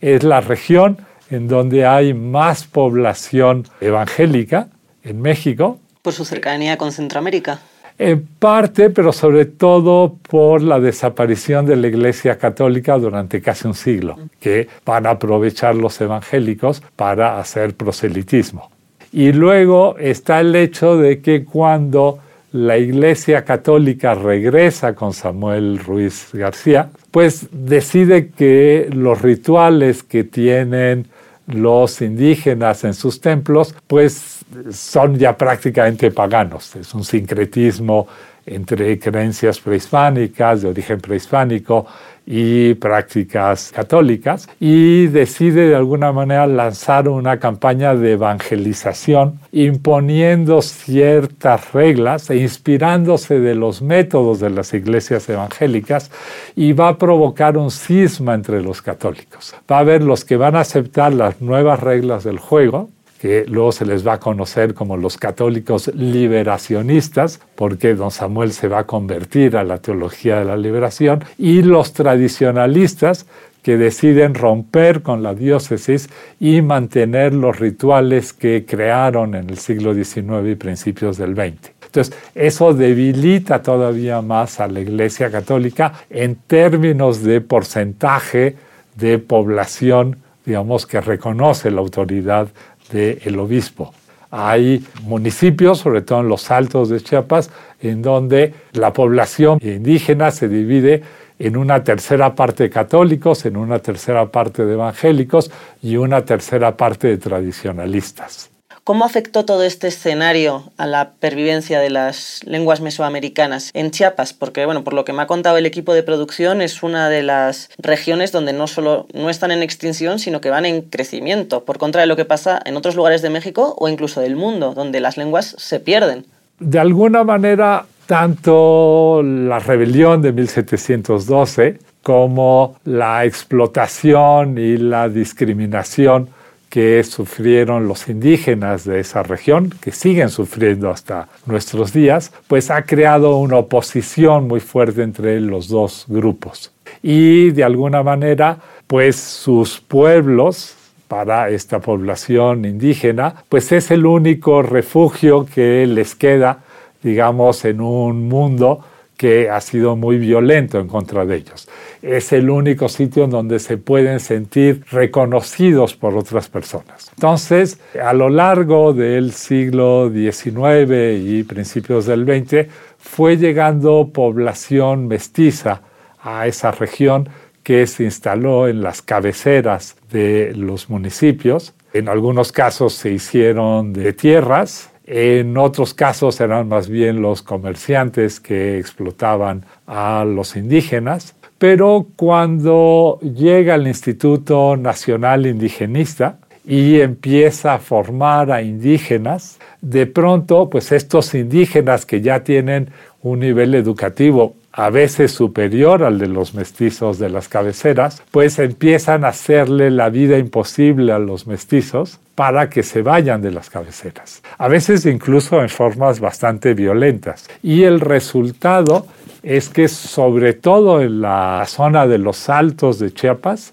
Es 0.00 0.22
la 0.22 0.40
región 0.40 0.96
en 1.28 1.48
donde 1.48 1.84
hay 1.84 2.14
más 2.14 2.64
población 2.64 3.66
evangélica 3.82 4.68
en 5.04 5.20
México. 5.20 5.78
Por 6.00 6.14
su 6.14 6.24
cercanía 6.24 6.78
con 6.78 6.92
Centroamérica. 6.92 7.60
En 8.02 8.26
parte, 8.38 8.88
pero 8.88 9.12
sobre 9.12 9.44
todo 9.44 10.16
por 10.26 10.62
la 10.62 10.80
desaparición 10.80 11.66
de 11.66 11.76
la 11.76 11.88
Iglesia 11.88 12.38
Católica 12.38 12.96
durante 12.96 13.42
casi 13.42 13.68
un 13.68 13.74
siglo, 13.74 14.16
que 14.40 14.68
van 14.86 15.04
a 15.04 15.10
aprovechar 15.10 15.74
los 15.74 16.00
evangélicos 16.00 16.82
para 16.96 17.38
hacer 17.38 17.74
proselitismo. 17.74 18.70
Y 19.12 19.32
luego 19.32 19.98
está 19.98 20.40
el 20.40 20.56
hecho 20.56 20.96
de 20.96 21.20
que 21.20 21.44
cuando 21.44 22.20
la 22.52 22.78
Iglesia 22.78 23.44
Católica 23.44 24.14
regresa 24.14 24.94
con 24.94 25.12
Samuel 25.12 25.78
Ruiz 25.78 26.30
García, 26.32 26.88
pues 27.10 27.48
decide 27.52 28.30
que 28.30 28.88
los 28.94 29.20
rituales 29.20 30.02
que 30.02 30.24
tienen 30.24 31.06
los 31.46 32.00
indígenas 32.00 32.84
en 32.84 32.94
sus 32.94 33.20
templos, 33.20 33.74
pues 33.86 34.39
son 34.72 35.16
ya 35.16 35.36
prácticamente 35.36 36.10
paganos. 36.10 36.76
Es 36.76 36.94
un 36.94 37.04
sincretismo 37.04 38.06
entre 38.46 38.98
creencias 38.98 39.60
prehispánicas, 39.60 40.62
de 40.62 40.68
origen 40.68 41.00
prehispánico, 41.00 41.86
y 42.32 42.74
prácticas 42.74 43.72
católicas 43.74 44.48
y 44.60 45.08
decide 45.08 45.68
de 45.68 45.74
alguna 45.74 46.12
manera 46.12 46.46
lanzar 46.46 47.08
una 47.08 47.40
campaña 47.40 47.96
de 47.96 48.12
evangelización 48.12 49.40
imponiendo 49.50 50.62
ciertas 50.62 51.72
reglas 51.72 52.30
e 52.30 52.36
inspirándose 52.36 53.40
de 53.40 53.56
los 53.56 53.82
métodos 53.82 54.38
de 54.38 54.50
las 54.50 54.72
iglesias 54.74 55.28
evangélicas 55.28 56.12
y 56.54 56.72
va 56.72 56.90
a 56.90 56.98
provocar 56.98 57.56
un 57.56 57.72
cisma 57.72 58.34
entre 58.34 58.62
los 58.62 58.80
católicos. 58.80 59.54
Va 59.68 59.78
a 59.78 59.80
haber 59.80 60.02
los 60.02 60.24
que 60.24 60.36
van 60.36 60.54
a 60.54 60.60
aceptar 60.60 61.12
las 61.12 61.40
nuevas 61.40 61.80
reglas 61.80 62.22
del 62.22 62.38
juego 62.38 62.90
que 63.20 63.44
luego 63.46 63.70
se 63.70 63.84
les 63.84 64.06
va 64.06 64.14
a 64.14 64.20
conocer 64.20 64.72
como 64.72 64.96
los 64.96 65.18
católicos 65.18 65.90
liberacionistas, 65.94 67.38
porque 67.54 67.94
don 67.94 68.10
Samuel 68.10 68.52
se 68.52 68.66
va 68.66 68.78
a 68.78 68.86
convertir 68.86 69.58
a 69.58 69.64
la 69.64 69.76
teología 69.76 70.38
de 70.38 70.46
la 70.46 70.56
liberación, 70.56 71.22
y 71.36 71.60
los 71.60 71.92
tradicionalistas, 71.92 73.26
que 73.62 73.76
deciden 73.76 74.34
romper 74.34 75.02
con 75.02 75.22
la 75.22 75.34
diócesis 75.34 76.08
y 76.38 76.62
mantener 76.62 77.34
los 77.34 77.58
rituales 77.58 78.32
que 78.32 78.64
crearon 78.64 79.34
en 79.34 79.50
el 79.50 79.58
siglo 79.58 79.92
XIX 79.92 80.48
y 80.50 80.54
principios 80.54 81.18
del 81.18 81.34
XX. 81.34 81.72
Entonces, 81.84 82.16
eso 82.34 82.72
debilita 82.72 83.62
todavía 83.62 84.22
más 84.22 84.60
a 84.60 84.68
la 84.68 84.80
Iglesia 84.80 85.30
Católica 85.30 85.92
en 86.08 86.36
términos 86.36 87.22
de 87.22 87.40
porcentaje 87.40 88.56
de 88.94 89.18
población, 89.18 90.16
digamos, 90.46 90.86
que 90.86 91.00
reconoce 91.00 91.70
la 91.70 91.80
autoridad 91.80 92.48
del 92.90 93.38
obispo. 93.38 93.92
Hay 94.30 94.84
municipios, 95.02 95.78
sobre 95.78 96.02
todo 96.02 96.20
en 96.20 96.28
los 96.28 96.50
altos 96.50 96.88
de 96.88 97.00
Chiapas, 97.00 97.50
en 97.80 98.00
donde 98.00 98.54
la 98.72 98.92
población 98.92 99.58
indígena 99.62 100.30
se 100.30 100.48
divide 100.48 101.02
en 101.38 101.56
una 101.56 101.82
tercera 101.82 102.34
parte 102.34 102.64
de 102.64 102.70
católicos, 102.70 103.44
en 103.46 103.56
una 103.56 103.78
tercera 103.80 104.30
parte 104.30 104.64
de 104.64 104.74
evangélicos 104.74 105.50
y 105.82 105.96
una 105.96 106.24
tercera 106.24 106.76
parte 106.76 107.08
de 107.08 107.18
tradicionalistas. 107.18 108.50
¿Cómo 108.90 109.04
afectó 109.04 109.44
todo 109.44 109.62
este 109.62 109.86
escenario 109.86 110.64
a 110.76 110.84
la 110.84 111.12
pervivencia 111.20 111.78
de 111.78 111.90
las 111.90 112.40
lenguas 112.44 112.80
mesoamericanas 112.80 113.70
en 113.72 113.92
Chiapas? 113.92 114.32
Porque, 114.32 114.66
bueno, 114.66 114.82
por 114.82 114.94
lo 114.94 115.04
que 115.04 115.12
me 115.12 115.22
ha 115.22 115.28
contado 115.28 115.58
el 115.58 115.64
equipo 115.64 115.94
de 115.94 116.02
producción, 116.02 116.60
es 116.60 116.82
una 116.82 117.08
de 117.08 117.22
las 117.22 117.70
regiones 117.78 118.32
donde 118.32 118.52
no 118.52 118.66
solo 118.66 119.06
no 119.14 119.30
están 119.30 119.52
en 119.52 119.62
extinción, 119.62 120.18
sino 120.18 120.40
que 120.40 120.50
van 120.50 120.66
en 120.66 120.82
crecimiento, 120.82 121.64
por 121.64 121.78
contra 121.78 122.00
de 122.00 122.08
lo 122.08 122.16
que 122.16 122.24
pasa 122.24 122.60
en 122.64 122.76
otros 122.76 122.96
lugares 122.96 123.22
de 123.22 123.30
México 123.30 123.76
o 123.78 123.88
incluso 123.88 124.22
del 124.22 124.34
mundo, 124.34 124.74
donde 124.74 124.98
las 124.98 125.16
lenguas 125.16 125.54
se 125.56 125.78
pierden. 125.78 126.26
De 126.58 126.80
alguna 126.80 127.22
manera, 127.22 127.86
tanto 128.06 129.22
la 129.22 129.60
rebelión 129.60 130.20
de 130.20 130.32
1712 130.32 131.78
como 132.02 132.74
la 132.84 133.24
explotación 133.24 134.58
y 134.58 134.78
la 134.78 135.08
discriminación 135.08 136.39
que 136.70 137.02
sufrieron 137.02 137.88
los 137.88 138.08
indígenas 138.08 138.84
de 138.84 139.00
esa 139.00 139.22
región, 139.22 139.74
que 139.82 139.90
siguen 139.90 140.30
sufriendo 140.30 140.88
hasta 140.88 141.28
nuestros 141.44 141.92
días, 141.92 142.32
pues 142.46 142.70
ha 142.70 142.82
creado 142.82 143.36
una 143.38 143.56
oposición 143.56 144.46
muy 144.46 144.60
fuerte 144.60 145.02
entre 145.02 145.40
los 145.40 145.68
dos 145.68 146.06
grupos. 146.08 146.72
Y 147.02 147.50
de 147.50 147.64
alguna 147.64 148.02
manera, 148.02 148.58
pues 148.86 149.16
sus 149.16 149.80
pueblos, 149.80 150.76
para 151.10 151.50
esta 151.50 151.80
población 151.80 152.64
indígena, 152.64 153.42
pues 153.48 153.72
es 153.72 153.90
el 153.90 154.06
único 154.06 154.62
refugio 154.62 155.44
que 155.44 155.84
les 155.84 156.14
queda, 156.14 156.60
digamos, 157.02 157.64
en 157.64 157.80
un 157.80 158.28
mundo 158.28 158.84
que 159.20 159.50
ha 159.50 159.60
sido 159.60 159.96
muy 159.96 160.16
violento 160.16 160.80
en 160.80 160.88
contra 160.88 161.26
de 161.26 161.36
ellos. 161.36 161.68
Es 162.00 162.32
el 162.32 162.48
único 162.48 162.88
sitio 162.88 163.24
en 163.24 163.30
donde 163.30 163.58
se 163.58 163.76
pueden 163.76 164.18
sentir 164.18 164.82
reconocidos 164.90 165.94
por 165.94 166.16
otras 166.16 166.48
personas. 166.48 167.10
Entonces, 167.16 167.78
a 168.02 168.14
lo 168.14 168.30
largo 168.30 168.94
del 168.94 169.32
siglo 169.32 170.10
XIX 170.10 171.20
y 171.22 171.42
principios 171.42 172.06
del 172.06 172.24
XX, 172.24 172.66
fue 172.96 173.36
llegando 173.36 174.08
población 174.10 175.06
mestiza 175.06 175.82
a 176.22 176.46
esa 176.46 176.70
región 176.70 177.28
que 177.62 177.86
se 177.86 178.04
instaló 178.04 178.68
en 178.68 178.80
las 178.80 179.02
cabeceras 179.02 179.96
de 180.10 180.54
los 180.56 180.88
municipios. 180.88 181.74
En 181.92 182.08
algunos 182.08 182.52
casos 182.52 182.94
se 182.94 183.10
hicieron 183.10 183.92
de 183.92 184.14
tierras, 184.14 184.89
en 185.12 185.58
otros 185.58 185.92
casos 185.92 186.40
eran 186.40 186.68
más 186.68 186.88
bien 186.88 187.20
los 187.20 187.42
comerciantes 187.42 188.38
que 188.38 188.78
explotaban 188.78 189.66
a 189.88 190.24
los 190.24 190.54
indígenas. 190.54 191.34
Pero 191.58 192.06
cuando 192.14 193.18
llega 193.20 193.74
el 193.74 193.88
Instituto 193.88 194.76
Nacional 194.76 195.46
Indigenista 195.46 196.38
y 196.64 197.00
empieza 197.00 197.74
a 197.74 197.78
formar 197.80 198.52
a 198.52 198.62
indígenas, 198.62 199.58
de 199.80 200.06
pronto, 200.06 200.70
pues 200.70 200.92
estos 200.92 201.34
indígenas 201.34 202.06
que 202.06 202.20
ya 202.20 202.44
tienen 202.44 202.90
un 203.20 203.40
nivel 203.40 203.74
educativo 203.74 204.54
a 204.72 204.90
veces 204.90 205.32
superior 205.32 206.04
al 206.04 206.18
de 206.18 206.28
los 206.28 206.54
mestizos 206.54 207.18
de 207.18 207.28
las 207.28 207.48
cabeceras, 207.48 208.22
pues 208.30 208.58
empiezan 208.58 209.24
a 209.24 209.28
hacerle 209.28 209.90
la 209.90 210.10
vida 210.10 210.38
imposible 210.38 211.12
a 211.12 211.18
los 211.18 211.46
mestizos 211.46 212.20
para 212.34 212.70
que 212.70 212.82
se 212.82 213.02
vayan 213.02 213.42
de 213.42 213.50
las 213.50 213.68
cabeceras, 213.68 214.42
a 214.56 214.68
veces 214.68 215.04
incluso 215.06 215.60
en 215.60 215.68
formas 215.68 216.20
bastante 216.20 216.74
violentas. 216.74 217.48
Y 217.62 217.82
el 217.82 218.00
resultado 218.00 219.06
es 219.42 219.68
que 219.68 219.88
sobre 219.88 220.52
todo 220.52 221.00
en 221.00 221.20
la 221.20 221.64
zona 221.66 222.06
de 222.06 222.18
los 222.18 222.48
altos 222.48 222.98
de 222.98 223.12
Chiapas, 223.12 223.72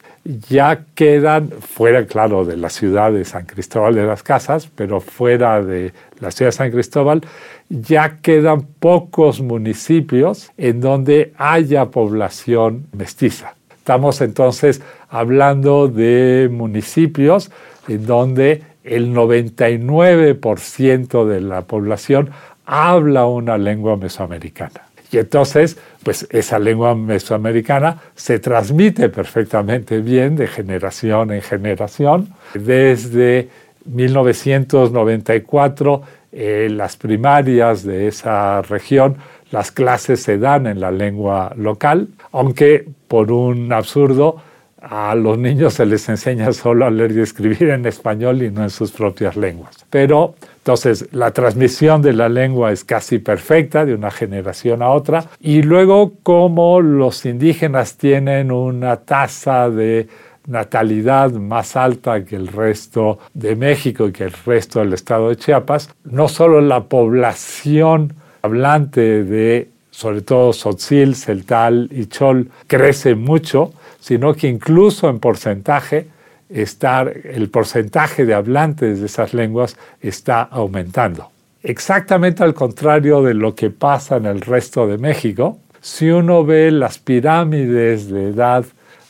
ya 0.50 0.84
quedan, 0.94 1.50
fuera 1.50 2.06
claro 2.06 2.44
de 2.44 2.58
la 2.58 2.70
ciudad 2.70 3.13
de 3.13 3.24
San 3.24 3.46
Cristóbal 3.46 3.96
de 3.96 4.06
las 4.06 4.24
Casas, 4.24 4.70
pero 4.76 5.00
fuera 5.00 5.63
de 5.63 5.94
la 6.20 6.32
ciudad 6.32 6.50
de 6.50 6.58
San 6.58 6.72
Cristóbal, 6.72 7.22
ya 7.70 8.18
quedan 8.22 8.63
pocos 8.63 9.40
municipios 9.40 10.52
en 10.58 10.82
donde 10.82 11.32
haya 11.38 11.86
población 11.86 12.88
mestiza. 12.92 13.56
Estamos 13.72 14.20
entonces 14.20 14.82
hablando 15.10 15.88
de 15.88 16.50
municipios 16.52 17.50
en 17.88 18.06
donde 18.06 18.63
el 18.84 19.13
99% 19.13 21.26
de 21.26 21.40
la 21.40 21.62
población 21.62 22.32
habla 22.66 23.28
una 23.28 23.58
lengua 23.58 23.96
mesoamericana. 23.96 24.87
Y 25.12 25.17
entonces, 25.17 25.78
pues 26.04 26.28
esa 26.30 26.60
lengua 26.60 26.93
mesoamericana 26.96 28.02
se 28.15 28.39
transmite 28.39 29.10
perfectamente 29.10 30.00
bien 30.00 30.36
de 30.36 30.48
generación 30.48 31.32
en 31.32 31.41
generación. 31.41 32.30
Desde 32.54 33.50
1994, 33.86 36.02
eh, 36.34 36.67
las 36.70 36.98
primarias 36.98 37.84
de 37.84 38.08
esa 38.08 38.62
región, 38.62 39.15
las 39.52 39.72
clases 39.72 40.22
se 40.22 40.38
dan 40.38 40.67
en 40.67 40.82
la 40.82 40.91
lengua 40.91 41.54
local, 41.56 42.10
aunque 42.34 42.86
por 43.08 43.32
un 43.32 43.72
absurdo, 43.72 44.41
a 44.82 45.16
los 45.16 45.38
niños 45.38 45.76
se 45.76 45.86
les 45.86 46.08
enseña 46.10 46.52
solo 46.54 46.86
a 46.86 46.90
leer 46.90 47.12
y 47.12 47.22
escribir 47.22 47.70
en 47.70 47.86
español 47.86 48.42
y 48.42 48.52
no 48.52 48.63
en 48.63 48.70
sus 48.70 48.92
propias 48.92 49.36
lenguas. 49.36 49.86
Pero 49.90 50.36
entonces 50.58 51.08
la 51.12 51.32
transmisión 51.32 52.02
de 52.02 52.13
la 52.13 52.30
lengua 52.30 52.72
es 52.72 52.84
casi 52.84 53.20
perfecta 53.20 53.86
de 53.86 53.94
una 53.94 54.12
generación 54.12 54.82
a 54.82 54.90
otra. 54.90 55.26
Y 55.40 55.62
luego 55.62 56.13
como 56.24 56.82
los 56.82 57.26
indígenas 57.26 57.98
tienen 57.98 58.52
una 58.52 58.98
tasa 58.98 59.70
de 59.70 60.08
natalidad 60.46 61.32
más 61.32 61.76
alta 61.76 62.24
que 62.24 62.36
el 62.36 62.48
resto 62.48 63.20
de 63.34 63.56
México 63.56 64.08
y 64.08 64.12
que 64.12 64.26
el 64.26 64.34
resto 64.46 64.80
del 64.80 64.94
estado 64.94 65.30
de 65.30 65.36
Chiapas, 65.36 65.90
no 66.06 66.28
solo 66.28 66.62
la 66.62 66.86
población 66.86 68.13
hablante 68.42 69.24
de 69.24 69.70
sobre 69.98 70.22
todo 70.22 70.54
Sotzil, 70.54 71.16
Celtal 71.16 71.90
y 71.92 72.06
Chol 72.06 72.52
crece 72.68 73.16
mucho, 73.16 73.74
sino 74.08 74.34
que 74.34 74.48
incluso 74.48 75.10
en 75.10 75.20
porcentaje 75.20 76.08
estar, 76.48 77.13
el 77.26 77.50
porcentaje 77.50 78.26
de 78.26 78.36
hablantes 78.36 79.02
de 79.02 79.08
esas 79.08 79.34
lenguas 79.34 79.76
está 80.00 80.43
aumentando. 80.43 81.30
Exactamente 81.62 82.41
al 82.41 82.54
contrario 82.54 83.22
de 83.22 83.34
lo 83.34 83.54
que 83.54 83.70
pasa 83.70 84.15
en 84.15 84.26
el 84.26 84.39
resto 84.39 84.88
de 84.88 84.98
México, 84.98 85.60
si 85.82 86.10
uno 86.10 86.46
ve 86.46 86.72
las 86.72 87.00
pirámides 87.00 88.10
de 88.10 88.30
edad 88.30 88.63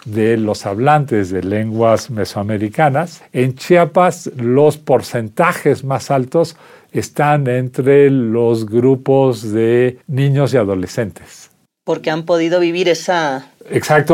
de 0.06 0.36
los 0.36 0.66
hablantes 0.66 1.30
de 1.30 1.44
lenguas 1.44 2.10
mesoamericanas, 2.10 3.22
en 3.34 3.54
Chiapas 3.54 4.32
los 4.36 4.80
porcentajes 4.80 5.84
más 5.84 6.10
altos 6.10 6.58
están 6.92 7.48
entre 7.48 8.10
los 8.10 8.66
grupos 8.66 9.52
de 9.52 10.00
niños 10.08 10.56
y 10.56 10.58
adolescentes. 10.58 11.52
Porque 11.84 12.10
han 12.10 12.26
podido 12.26 12.60
vivir 12.60 12.90
esa 12.90 13.52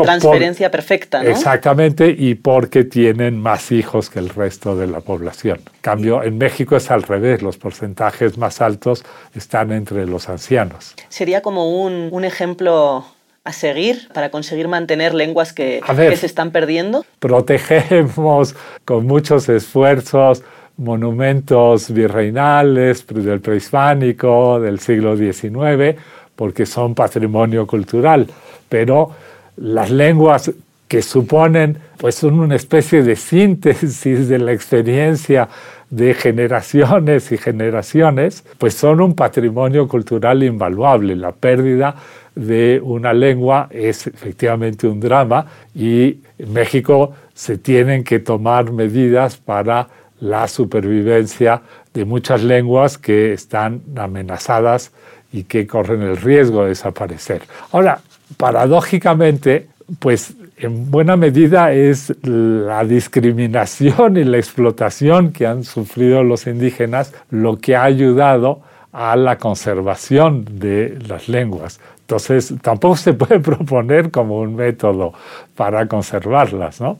transferencia 0.02 0.70
perfecta, 0.70 1.22
¿no? 1.22 1.30
Exactamente, 1.30 2.14
y 2.16 2.34
porque 2.34 2.84
tienen 2.84 3.40
más 3.40 3.72
hijos 3.72 4.10
que 4.10 4.18
el 4.18 4.28
resto 4.28 4.76
de 4.76 4.86
la 4.86 5.00
población. 5.00 5.60
Cambio, 5.80 6.22
en 6.22 6.38
México 6.38 6.76
es 6.76 6.90
al 6.90 7.02
revés, 7.02 7.42
los 7.42 7.56
porcentajes 7.56 8.36
más 8.38 8.60
altos 8.60 9.04
están 9.34 9.72
entre 9.72 10.06
los 10.06 10.28
ancianos. 10.28 10.94
Sería 11.08 11.40
como 11.40 11.82
un, 11.84 12.08
un 12.10 12.24
ejemplo 12.24 13.04
a 13.44 13.52
seguir 13.52 14.08
para 14.12 14.30
conseguir 14.30 14.68
mantener 14.68 15.14
lenguas 15.14 15.52
que, 15.52 15.80
que 15.86 16.16
se 16.16 16.26
están 16.26 16.50
perdiendo? 16.50 17.04
Protegemos 17.18 18.56
con 18.86 19.06
muchos 19.06 19.48
esfuerzos 19.50 20.42
monumentos 20.76 21.92
virreinales 21.92 23.06
del 23.06 23.40
prehispánico, 23.40 24.58
del 24.60 24.80
siglo 24.80 25.16
XIX, 25.16 26.00
porque 26.34 26.66
son 26.66 26.94
patrimonio 26.94 27.66
cultural, 27.66 28.26
pero 28.68 29.10
las 29.56 29.90
lenguas 29.90 30.50
que 30.88 31.02
suponen 31.02 31.78
pues 31.96 32.16
son 32.16 32.38
una 32.38 32.56
especie 32.56 33.02
de 33.02 33.16
síntesis 33.16 34.28
de 34.28 34.38
la 34.38 34.52
experiencia 34.52 35.48
de 35.90 36.12
generaciones 36.14 37.30
y 37.32 37.38
generaciones, 37.38 38.44
pues 38.58 38.74
son 38.74 39.00
un 39.00 39.14
patrimonio 39.14 39.86
cultural 39.86 40.42
invaluable. 40.42 41.14
La 41.14 41.32
pérdida 41.32 41.94
de 42.34 42.80
una 42.82 43.12
lengua 43.12 43.68
es 43.70 44.06
efectivamente 44.06 44.88
un 44.88 45.00
drama 45.00 45.46
y 45.74 46.18
en 46.38 46.52
México 46.52 47.14
se 47.32 47.58
tienen 47.58 48.02
que 48.02 48.18
tomar 48.18 48.72
medidas 48.72 49.36
para 49.36 49.88
la 50.20 50.48
supervivencia 50.48 51.62
de 51.92 52.04
muchas 52.04 52.42
lenguas 52.42 52.98
que 52.98 53.32
están 53.32 53.82
amenazadas 53.96 54.90
y 55.32 55.44
que 55.44 55.66
corren 55.66 56.02
el 56.02 56.16
riesgo 56.16 56.62
de 56.62 56.70
desaparecer. 56.70 57.42
Ahora, 57.72 58.00
paradójicamente, 58.36 59.68
pues 59.98 60.34
en 60.56 60.90
buena 60.90 61.16
medida 61.16 61.72
es 61.72 62.14
la 62.22 62.84
discriminación 62.84 64.16
y 64.16 64.24
la 64.24 64.38
explotación 64.38 65.32
que 65.32 65.46
han 65.46 65.64
sufrido 65.64 66.22
los 66.22 66.46
indígenas 66.46 67.12
lo 67.30 67.58
que 67.58 67.76
ha 67.76 67.84
ayudado 67.84 68.60
a 68.92 69.16
la 69.16 69.38
conservación 69.38 70.44
de 70.58 70.98
las 71.08 71.28
lenguas. 71.28 71.80
Entonces, 72.00 72.54
tampoco 72.62 72.96
se 72.96 73.12
puede 73.14 73.40
proponer 73.40 74.10
como 74.10 74.38
un 74.40 74.54
método 74.54 75.12
para 75.56 75.86
conservarlas, 75.88 76.80
¿no? 76.80 76.98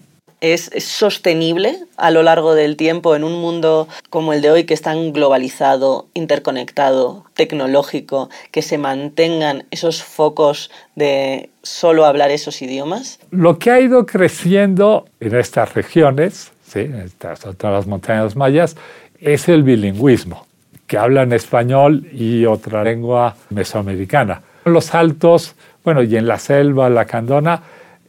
Es, 0.52 0.70
sostenible 0.78 1.78
a 1.96 2.10
lo 2.10 2.22
largo 2.22 2.54
del 2.54 2.76
tiempo 2.76 3.16
en 3.16 3.24
un 3.24 3.40
mundo 3.40 3.88
como 4.10 4.34
el 4.34 4.42
de 4.42 4.50
hoy 4.50 4.64
que 4.64 4.74
es 4.74 4.82
tan 4.82 5.12
globalizado, 5.12 6.06
interconectado, 6.12 7.24
tecnológico, 7.34 8.28
que 8.50 8.60
se 8.60 8.76
mantengan 8.76 9.64
esos 9.70 10.02
focos 10.02 10.70
de 10.96 11.48
solo 11.62 12.04
hablar 12.04 12.30
esos 12.30 12.60
idiomas? 12.60 13.18
Lo 13.30 13.58
que 13.58 13.70
ha 13.70 13.80
ido 13.80 14.04
creciendo 14.04 15.06
en 15.18 15.34
estas 15.34 15.74
regiones, 15.74 16.52
¿sí? 16.66 16.80
en 16.80 16.96
estas, 16.96 17.40
todas 17.40 17.72
las 17.72 17.86
montañas 17.86 18.36
mayas, 18.36 18.76
es 19.20 19.48
el 19.48 19.62
bilingüismo, 19.62 20.46
que 20.86 20.98
hablan 20.98 21.32
español 21.32 22.06
y 22.12 22.44
otra 22.44 22.84
lengua 22.84 23.34
mesoamericana. 23.48 24.42
Los 24.66 24.94
altos, 24.94 25.54
bueno, 25.82 26.02
y 26.02 26.16
en 26.16 26.26
la 26.26 26.38
selva, 26.38 26.90
la 26.90 27.06
candona, 27.06 27.62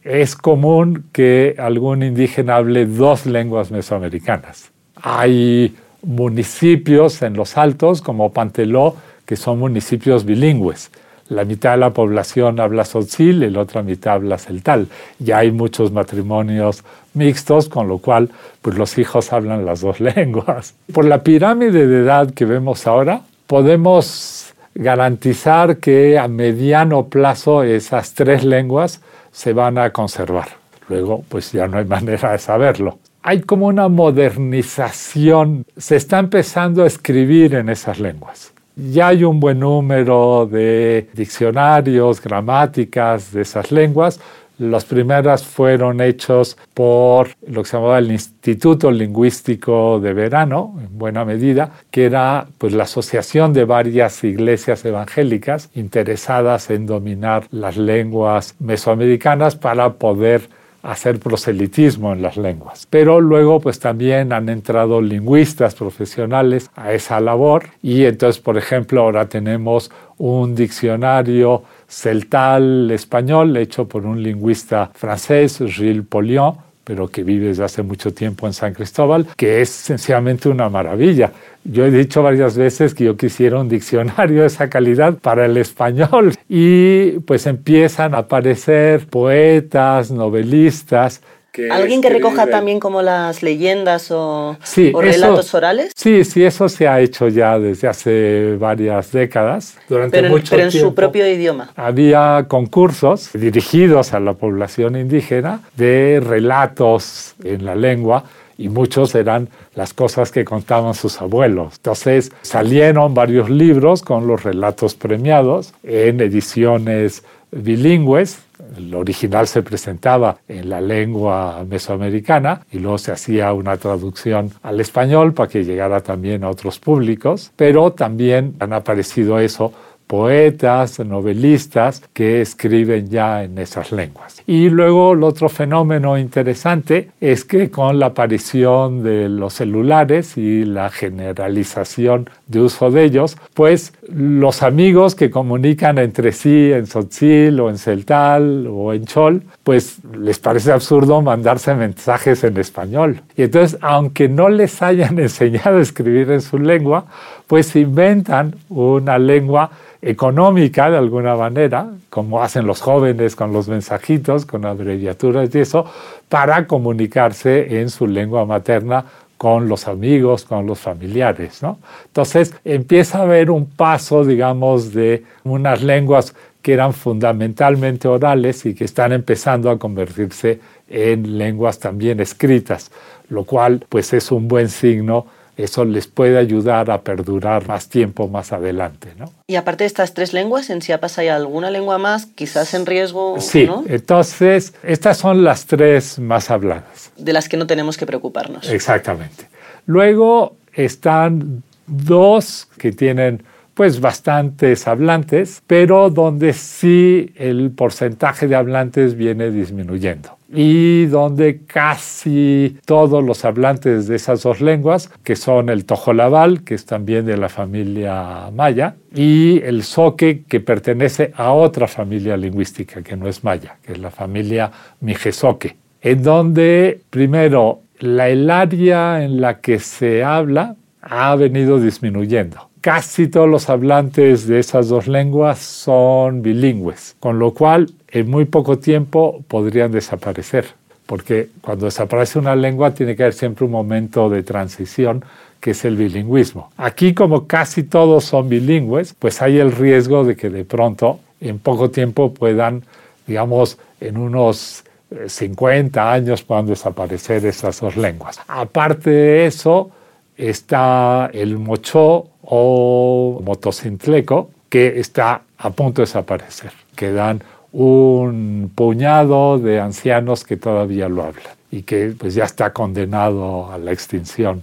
es 0.06 0.36
común 0.36 1.06
que 1.12 1.56
algún 1.58 2.02
indígena 2.04 2.56
hable 2.56 2.86
dos 2.86 3.26
lenguas 3.26 3.72
mesoamericanas. 3.72 4.70
Hay 4.94 5.74
municipios 6.02 7.22
en 7.22 7.34
los 7.34 7.56
altos, 7.56 8.02
como 8.02 8.32
Panteló, 8.32 8.94
que 9.24 9.34
son 9.34 9.58
municipios 9.58 10.24
bilingües. 10.24 10.90
La 11.28 11.44
mitad 11.44 11.72
de 11.72 11.78
la 11.78 11.90
población 11.92 12.60
habla 12.60 12.84
tzotzil 12.84 13.42
y 13.42 13.50
la 13.50 13.60
otra 13.60 13.82
mitad 13.82 14.14
habla 14.14 14.38
celtal. 14.38 14.86
Ya 15.18 15.38
hay 15.38 15.50
muchos 15.50 15.90
matrimonios 15.90 16.84
mixtos, 17.14 17.68
con 17.68 17.88
lo 17.88 17.98
cual 17.98 18.30
pues 18.62 18.78
los 18.78 18.98
hijos 18.98 19.32
hablan 19.32 19.66
las 19.66 19.80
dos 19.80 19.98
lenguas. 20.16 20.74
Por 20.92 21.04
la 21.04 21.24
pirámide 21.24 21.88
de 21.88 22.02
edad 22.02 22.30
que 22.30 22.44
vemos 22.44 22.86
ahora, 22.86 23.22
podemos 23.48 24.54
garantizar 24.76 25.78
que 25.78 26.16
a 26.16 26.28
mediano 26.28 27.06
plazo 27.06 27.64
esas 27.64 28.14
tres 28.14 28.44
lenguas 28.44 29.00
se 29.36 29.52
van 29.52 29.76
a 29.76 29.90
conservar. 29.90 30.48
Luego, 30.88 31.22
pues 31.28 31.52
ya 31.52 31.68
no 31.68 31.76
hay 31.76 31.84
manera 31.96 32.32
de 32.32 32.38
saberlo. 32.38 32.98
Hay 33.22 33.42
como 33.42 33.66
una 33.66 33.88
modernización, 33.88 35.66
se 35.76 35.96
está 35.96 36.18
empezando 36.20 36.84
a 36.84 36.86
escribir 36.86 37.54
en 37.54 37.68
esas 37.68 37.98
lenguas. 37.98 38.52
Ya 38.76 39.08
hay 39.08 39.24
un 39.24 39.38
buen 39.38 39.60
número 39.60 40.48
de 40.50 41.08
diccionarios, 41.12 42.22
gramáticas 42.22 43.32
de 43.32 43.42
esas 43.42 43.72
lenguas, 43.72 44.20
las 44.58 44.84
primeras 44.84 45.44
fueron 45.44 46.00
hechos 46.00 46.56
por 46.72 47.30
lo 47.46 47.62
que 47.62 47.68
se 47.68 47.76
llamaba 47.76 47.98
el 47.98 48.10
Instituto 48.10 48.90
Lingüístico 48.90 50.00
de 50.00 50.12
Verano, 50.14 50.74
en 50.80 50.98
buena 50.98 51.24
medida, 51.24 51.72
que 51.90 52.06
era 52.06 52.46
pues, 52.58 52.72
la 52.72 52.84
asociación 52.84 53.52
de 53.52 53.64
varias 53.64 54.24
iglesias 54.24 54.84
evangélicas 54.84 55.70
interesadas 55.74 56.70
en 56.70 56.86
dominar 56.86 57.46
las 57.50 57.76
lenguas 57.76 58.54
mesoamericanas 58.58 59.56
para 59.56 59.94
poder 59.94 60.48
hacer 60.86 61.18
proselitismo 61.18 62.12
en 62.12 62.22
las 62.22 62.36
lenguas. 62.36 62.86
Pero 62.88 63.20
luego 63.20 63.60
pues 63.60 63.80
también 63.80 64.32
han 64.32 64.48
entrado 64.48 65.02
lingüistas 65.02 65.74
profesionales 65.74 66.70
a 66.76 66.92
esa 66.92 67.20
labor 67.20 67.64
y 67.82 68.04
entonces 68.04 68.40
por 68.40 68.56
ejemplo 68.56 69.02
ahora 69.02 69.28
tenemos 69.28 69.90
un 70.18 70.54
diccionario 70.54 71.64
celtal 71.88 72.90
español 72.90 73.56
hecho 73.56 73.88
por 73.88 74.06
un 74.06 74.22
lingüista 74.22 74.90
francés, 74.94 75.58
Gilles 75.66 76.04
Polion, 76.08 76.56
pero 76.86 77.08
que 77.08 77.24
vive 77.24 77.48
desde 77.48 77.64
hace 77.64 77.82
mucho 77.82 78.14
tiempo 78.14 78.46
en 78.46 78.52
San 78.52 78.72
Cristóbal, 78.72 79.26
que 79.36 79.60
es 79.60 79.70
sencillamente 79.70 80.48
una 80.48 80.68
maravilla. 80.68 81.32
Yo 81.64 81.84
he 81.84 81.90
dicho 81.90 82.22
varias 82.22 82.56
veces 82.56 82.94
que 82.94 83.02
yo 83.02 83.16
quisiera 83.16 83.58
un 83.58 83.68
diccionario 83.68 84.42
de 84.42 84.46
esa 84.46 84.70
calidad 84.70 85.14
para 85.14 85.46
el 85.46 85.56
español 85.56 86.34
y 86.48 87.18
pues 87.26 87.48
empiezan 87.48 88.14
a 88.14 88.18
aparecer 88.18 89.08
poetas, 89.08 90.12
novelistas, 90.12 91.22
¿Alguien 91.70 92.00
que 92.00 92.10
recoja 92.10 92.46
también 92.46 92.80
como 92.80 93.02
las 93.02 93.42
leyendas 93.42 94.10
o, 94.10 94.56
relatos 94.74 95.54
orales? 95.54 95.92
Sí, 95.96 96.24
sí, 96.24 96.44
eso 96.44 96.68
se 96.68 96.88
ha 96.88 97.00
hecho 97.00 97.28
ya 97.28 97.58
desde 97.58 97.88
hace 97.88 98.56
varias 98.58 99.12
décadas. 99.12 99.76
Durante 99.88 100.18
pero, 100.18 100.30
mucho 100.30 100.50
pero 100.50 100.64
en 100.64 100.72
su 100.72 100.94
propio 100.94 101.26
idioma. 101.30 101.70
Había 101.76 102.46
concursos 102.48 103.30
dirigidos 103.32 104.12
a 104.12 104.20
la 104.20 104.34
población 104.34 104.96
indígena 104.96 105.60
de 105.76 106.20
relatos 106.24 107.34
en 107.44 107.64
la 107.64 107.74
lengua 107.74 108.24
y 108.58 108.68
muchos 108.68 109.14
eran 109.14 109.48
las 109.74 109.92
cosas 109.92 110.30
que 110.30 110.44
contaban 110.44 110.94
sus 110.94 111.20
abuelos. 111.20 111.74
Entonces 111.76 112.32
salieron 112.42 113.14
varios 113.14 113.50
libros 113.50 114.02
con 114.02 114.26
los 114.26 114.42
relatos 114.42 114.94
premiados 114.94 115.74
en 115.82 116.20
ediciones 116.20 117.22
bilingües. 117.50 118.38
El 118.76 118.94
original 118.94 119.46
se 119.46 119.62
presentaba 119.62 120.38
en 120.48 120.70
la 120.70 120.80
lengua 120.80 121.64
mesoamericana 121.68 122.62
y 122.72 122.78
luego 122.78 122.98
se 122.98 123.12
hacía 123.12 123.52
una 123.52 123.76
traducción 123.76 124.50
al 124.62 124.80
español 124.80 125.34
para 125.34 125.48
que 125.48 125.64
llegara 125.64 126.00
también 126.00 126.44
a 126.44 126.50
otros 126.50 126.78
públicos, 126.78 127.52
pero 127.56 127.92
también 127.92 128.54
han 128.60 128.72
aparecido 128.72 129.38
eso 129.38 129.72
poetas, 130.06 130.98
novelistas 131.00 132.02
que 132.12 132.40
escriben 132.40 133.08
ya 133.08 133.42
en 133.44 133.58
esas 133.58 133.92
lenguas. 133.92 134.42
Y 134.46 134.68
luego 134.68 135.12
el 135.14 135.22
otro 135.22 135.48
fenómeno 135.48 136.16
interesante 136.16 137.10
es 137.20 137.44
que 137.44 137.70
con 137.70 137.98
la 137.98 138.06
aparición 138.06 139.02
de 139.02 139.28
los 139.28 139.54
celulares 139.54 140.36
y 140.36 140.64
la 140.64 140.90
generalización 140.90 142.30
de 142.46 142.60
uso 142.60 142.90
de 142.90 143.04
ellos, 143.04 143.36
pues 143.54 143.92
los 144.08 144.62
amigos 144.62 145.14
que 145.14 145.30
comunican 145.30 145.98
entre 145.98 146.32
sí 146.32 146.72
en 146.72 146.86
Sotzil 146.86 147.58
o 147.60 147.68
en 147.70 147.78
Celtal 147.78 148.66
o 148.70 148.92
en 148.92 149.04
Chol, 149.06 149.42
pues 149.64 149.98
les 150.16 150.38
parece 150.38 150.70
absurdo 150.70 151.20
mandarse 151.22 151.74
mensajes 151.74 152.44
en 152.44 152.56
español. 152.58 153.22
Y 153.36 153.42
entonces, 153.42 153.78
aunque 153.80 154.28
no 154.28 154.48
les 154.48 154.80
hayan 154.82 155.18
enseñado 155.18 155.78
a 155.78 155.82
escribir 155.82 156.30
en 156.30 156.40
su 156.40 156.58
lengua, 156.58 157.06
pues 157.46 157.74
inventan 157.76 158.54
una 158.68 159.18
lengua 159.18 159.70
económica 160.06 160.88
de 160.88 160.96
alguna 160.96 161.34
manera, 161.34 161.88
como 162.10 162.42
hacen 162.42 162.66
los 162.66 162.80
jóvenes 162.80 163.34
con 163.34 163.52
los 163.52 163.68
mensajitos, 163.68 164.46
con 164.46 164.64
abreviaturas 164.64 165.52
y 165.52 165.58
eso, 165.58 165.84
para 166.28 166.66
comunicarse 166.66 167.80
en 167.80 167.90
su 167.90 168.06
lengua 168.06 168.46
materna 168.46 169.04
con 169.36 169.68
los 169.68 169.88
amigos, 169.88 170.44
con 170.44 170.64
los 170.64 170.78
familiares. 170.78 171.60
¿no? 171.62 171.78
Entonces 172.06 172.54
empieza 172.64 173.18
a 173.18 173.22
haber 173.22 173.50
un 173.50 173.66
paso, 173.66 174.24
digamos, 174.24 174.92
de 174.94 175.24
unas 175.42 175.82
lenguas 175.82 176.34
que 176.62 176.72
eran 176.72 176.92
fundamentalmente 176.92 178.06
orales 178.06 178.64
y 178.64 178.74
que 178.74 178.84
están 178.84 179.12
empezando 179.12 179.70
a 179.70 179.78
convertirse 179.78 180.60
en 180.88 181.36
lenguas 181.36 181.80
también 181.80 182.20
escritas, 182.20 182.92
lo 183.28 183.44
cual 183.44 183.84
pues 183.88 184.12
es 184.12 184.30
un 184.30 184.46
buen 184.46 184.68
signo 184.68 185.26
eso 185.56 185.84
les 185.84 186.06
puede 186.06 186.38
ayudar 186.38 186.90
a 186.90 187.02
perdurar 187.02 187.66
más 187.66 187.88
tiempo 187.88 188.28
más 188.28 188.52
adelante. 188.52 189.12
¿no? 189.16 189.32
Y 189.46 189.56
aparte 189.56 189.84
de 189.84 189.88
estas 189.88 190.14
tres 190.14 190.32
lenguas, 190.32 190.70
¿en 190.70 190.80
Chiapas 190.80 191.18
hay 191.18 191.28
alguna 191.28 191.70
lengua 191.70 191.98
más, 191.98 192.26
quizás 192.26 192.74
en 192.74 192.86
riesgo? 192.86 193.40
Sí, 193.40 193.68
entonces 193.86 194.74
estas 194.82 195.18
son 195.18 195.44
las 195.44 195.66
tres 195.66 196.18
más 196.18 196.50
habladas. 196.50 197.10
De 197.16 197.32
las 197.32 197.48
que 197.48 197.56
no 197.56 197.66
tenemos 197.66 197.96
que 197.96 198.06
preocuparnos. 198.06 198.68
Exactamente. 198.68 199.48
Luego 199.86 200.56
están 200.74 201.62
dos 201.86 202.68
que 202.76 202.92
tienen 202.92 203.42
pues 203.76 204.00
bastantes 204.00 204.88
hablantes, 204.88 205.62
pero 205.66 206.08
donde 206.08 206.54
sí 206.54 207.30
el 207.36 207.72
porcentaje 207.72 208.48
de 208.48 208.56
hablantes 208.56 209.14
viene 209.16 209.50
disminuyendo. 209.50 210.30
Y 210.50 211.04
donde 211.06 211.60
casi 211.66 212.78
todos 212.86 213.22
los 213.22 213.44
hablantes 213.44 214.08
de 214.08 214.16
esas 214.16 214.42
dos 214.42 214.62
lenguas, 214.62 215.10
que 215.22 215.36
son 215.36 215.68
el 215.68 215.84
tojolabal, 215.84 216.64
que 216.64 216.74
es 216.74 216.86
también 216.86 217.26
de 217.26 217.36
la 217.36 217.50
familia 217.50 218.50
maya, 218.50 218.94
y 219.14 219.60
el 219.62 219.82
soque, 219.82 220.44
que 220.48 220.60
pertenece 220.60 221.32
a 221.36 221.52
otra 221.52 221.86
familia 221.86 222.38
lingüística 222.38 223.02
que 223.02 223.14
no 223.14 223.28
es 223.28 223.44
maya, 223.44 223.76
que 223.82 223.92
es 223.92 223.98
la 223.98 224.10
familia 224.10 224.70
mijesoque, 225.00 225.76
en 226.00 226.22
donde 226.22 227.02
primero 227.10 227.80
la, 227.98 228.30
el 228.30 228.50
área 228.50 229.22
en 229.22 229.42
la 229.42 229.60
que 229.60 229.80
se 229.80 230.24
habla 230.24 230.76
ha 231.02 231.36
venido 231.36 231.78
disminuyendo 231.78 232.70
casi 232.86 233.26
todos 233.26 233.48
los 233.48 233.68
hablantes 233.68 234.46
de 234.46 234.60
esas 234.60 234.88
dos 234.88 235.08
lenguas 235.08 235.58
son 235.58 236.40
bilingües, 236.40 237.16
con 237.18 237.40
lo 237.40 237.52
cual 237.52 237.90
en 238.06 238.30
muy 238.30 238.44
poco 238.44 238.78
tiempo 238.78 239.42
podrían 239.48 239.90
desaparecer, 239.90 240.66
porque 241.04 241.48
cuando 241.62 241.86
desaparece 241.86 242.38
una 242.38 242.54
lengua 242.54 242.94
tiene 242.94 243.16
que 243.16 243.24
haber 243.24 243.34
siempre 243.34 243.64
un 243.64 243.72
momento 243.72 244.30
de 244.30 244.44
transición 244.44 245.24
que 245.58 245.72
es 245.72 245.84
el 245.84 245.96
bilingüismo. 245.96 246.70
Aquí 246.76 247.12
como 247.12 247.48
casi 247.48 247.82
todos 247.82 248.22
son 248.22 248.48
bilingües, 248.48 249.14
pues 249.18 249.42
hay 249.42 249.58
el 249.58 249.72
riesgo 249.72 250.22
de 250.22 250.36
que 250.36 250.48
de 250.48 250.64
pronto 250.64 251.18
en 251.40 251.58
poco 251.58 251.90
tiempo 251.90 252.32
puedan, 252.32 252.84
digamos, 253.26 253.78
en 254.00 254.16
unos 254.16 254.84
50 255.26 255.98
eh, 255.98 256.14
años 256.18 256.44
puedan 256.44 256.66
desaparecer 256.66 257.44
esas 257.46 257.80
dos 257.80 257.96
lenguas. 257.96 258.38
Aparte 258.46 259.10
de 259.10 259.46
eso, 259.46 259.90
está 260.36 261.30
el 261.32 261.58
mochó 261.58 262.28
o 262.46 263.40
motocintleco, 263.44 264.50
que 264.68 264.98
está 264.98 265.42
a 265.58 265.70
punto 265.70 266.02
de 266.02 266.06
desaparecer. 266.06 266.72
Quedan 266.94 267.42
un 267.72 268.70
puñado 268.74 269.58
de 269.58 269.80
ancianos 269.80 270.44
que 270.44 270.56
todavía 270.56 271.08
lo 271.08 271.24
hablan 271.24 271.54
y 271.70 271.82
que 271.82 272.14
pues 272.18 272.34
ya 272.34 272.44
está 272.44 272.72
condenado 272.72 273.70
a 273.70 273.78
la 273.78 273.92
extinción. 273.92 274.62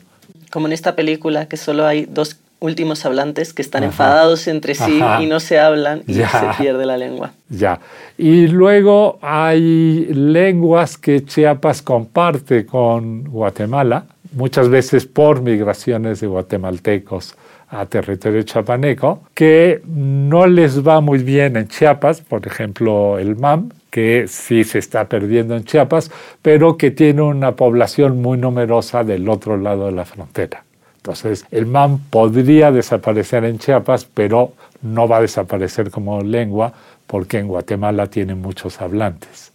Como 0.51 0.67
en 0.67 0.73
esta 0.73 0.95
película, 0.95 1.47
que 1.47 1.57
solo 1.57 1.85
hay 1.85 2.05
dos 2.05 2.37
últimos 2.59 3.05
hablantes 3.05 3.53
que 3.53 3.61
están 3.61 3.83
enfadados 3.83 4.47
entre 4.47 4.73
sí 4.73 5.01
y 5.19 5.25
no 5.25 5.41
se 5.41 5.59
hablan 5.59 6.01
y 6.07 6.13
se 6.13 6.23
pierde 6.57 6.85
la 6.85 6.97
lengua. 6.97 7.33
Ya. 7.49 7.81
Y 8.17 8.47
luego 8.47 9.19
hay 9.21 10.05
lenguas 10.05 10.97
que 10.97 11.25
Chiapas 11.25 11.81
comparte 11.81 12.65
con 12.65 13.25
Guatemala, 13.25 14.05
muchas 14.31 14.69
veces 14.69 15.05
por 15.05 15.41
migraciones 15.41 16.21
de 16.21 16.27
guatemaltecos 16.27 17.35
a 17.73 17.85
territorio 17.85 18.43
chapaneco, 18.43 19.23
que 19.33 19.81
no 19.85 20.45
les 20.47 20.85
va 20.85 21.01
muy 21.01 21.19
bien 21.19 21.57
en 21.57 21.67
Chiapas, 21.67 22.21
por 22.21 22.45
ejemplo 22.45 23.17
el 23.17 23.35
MAM, 23.35 23.71
que 23.89 24.25
sí 24.27 24.63
se 24.63 24.79
está 24.79 25.05
perdiendo 25.05 25.55
en 25.55 25.65
Chiapas, 25.65 26.11
pero 26.41 26.77
que 26.77 26.91
tiene 26.91 27.21
una 27.21 27.55
población 27.55 28.21
muy 28.21 28.37
numerosa 28.37 29.03
del 29.03 29.27
otro 29.29 29.57
lado 29.57 29.87
de 29.87 29.91
la 29.91 30.05
frontera. 30.05 30.63
Entonces, 30.97 31.45
el 31.51 31.65
MAM 31.65 31.99
podría 32.09 32.71
desaparecer 32.71 33.43
en 33.43 33.59
Chiapas, 33.59 34.05
pero 34.05 34.53
no 34.81 35.07
va 35.07 35.17
a 35.17 35.21
desaparecer 35.21 35.91
como 35.91 36.21
lengua 36.21 36.73
porque 37.07 37.39
en 37.39 37.47
Guatemala 37.47 38.07
tiene 38.07 38.35
muchos 38.35 38.81
hablantes. 38.81 39.51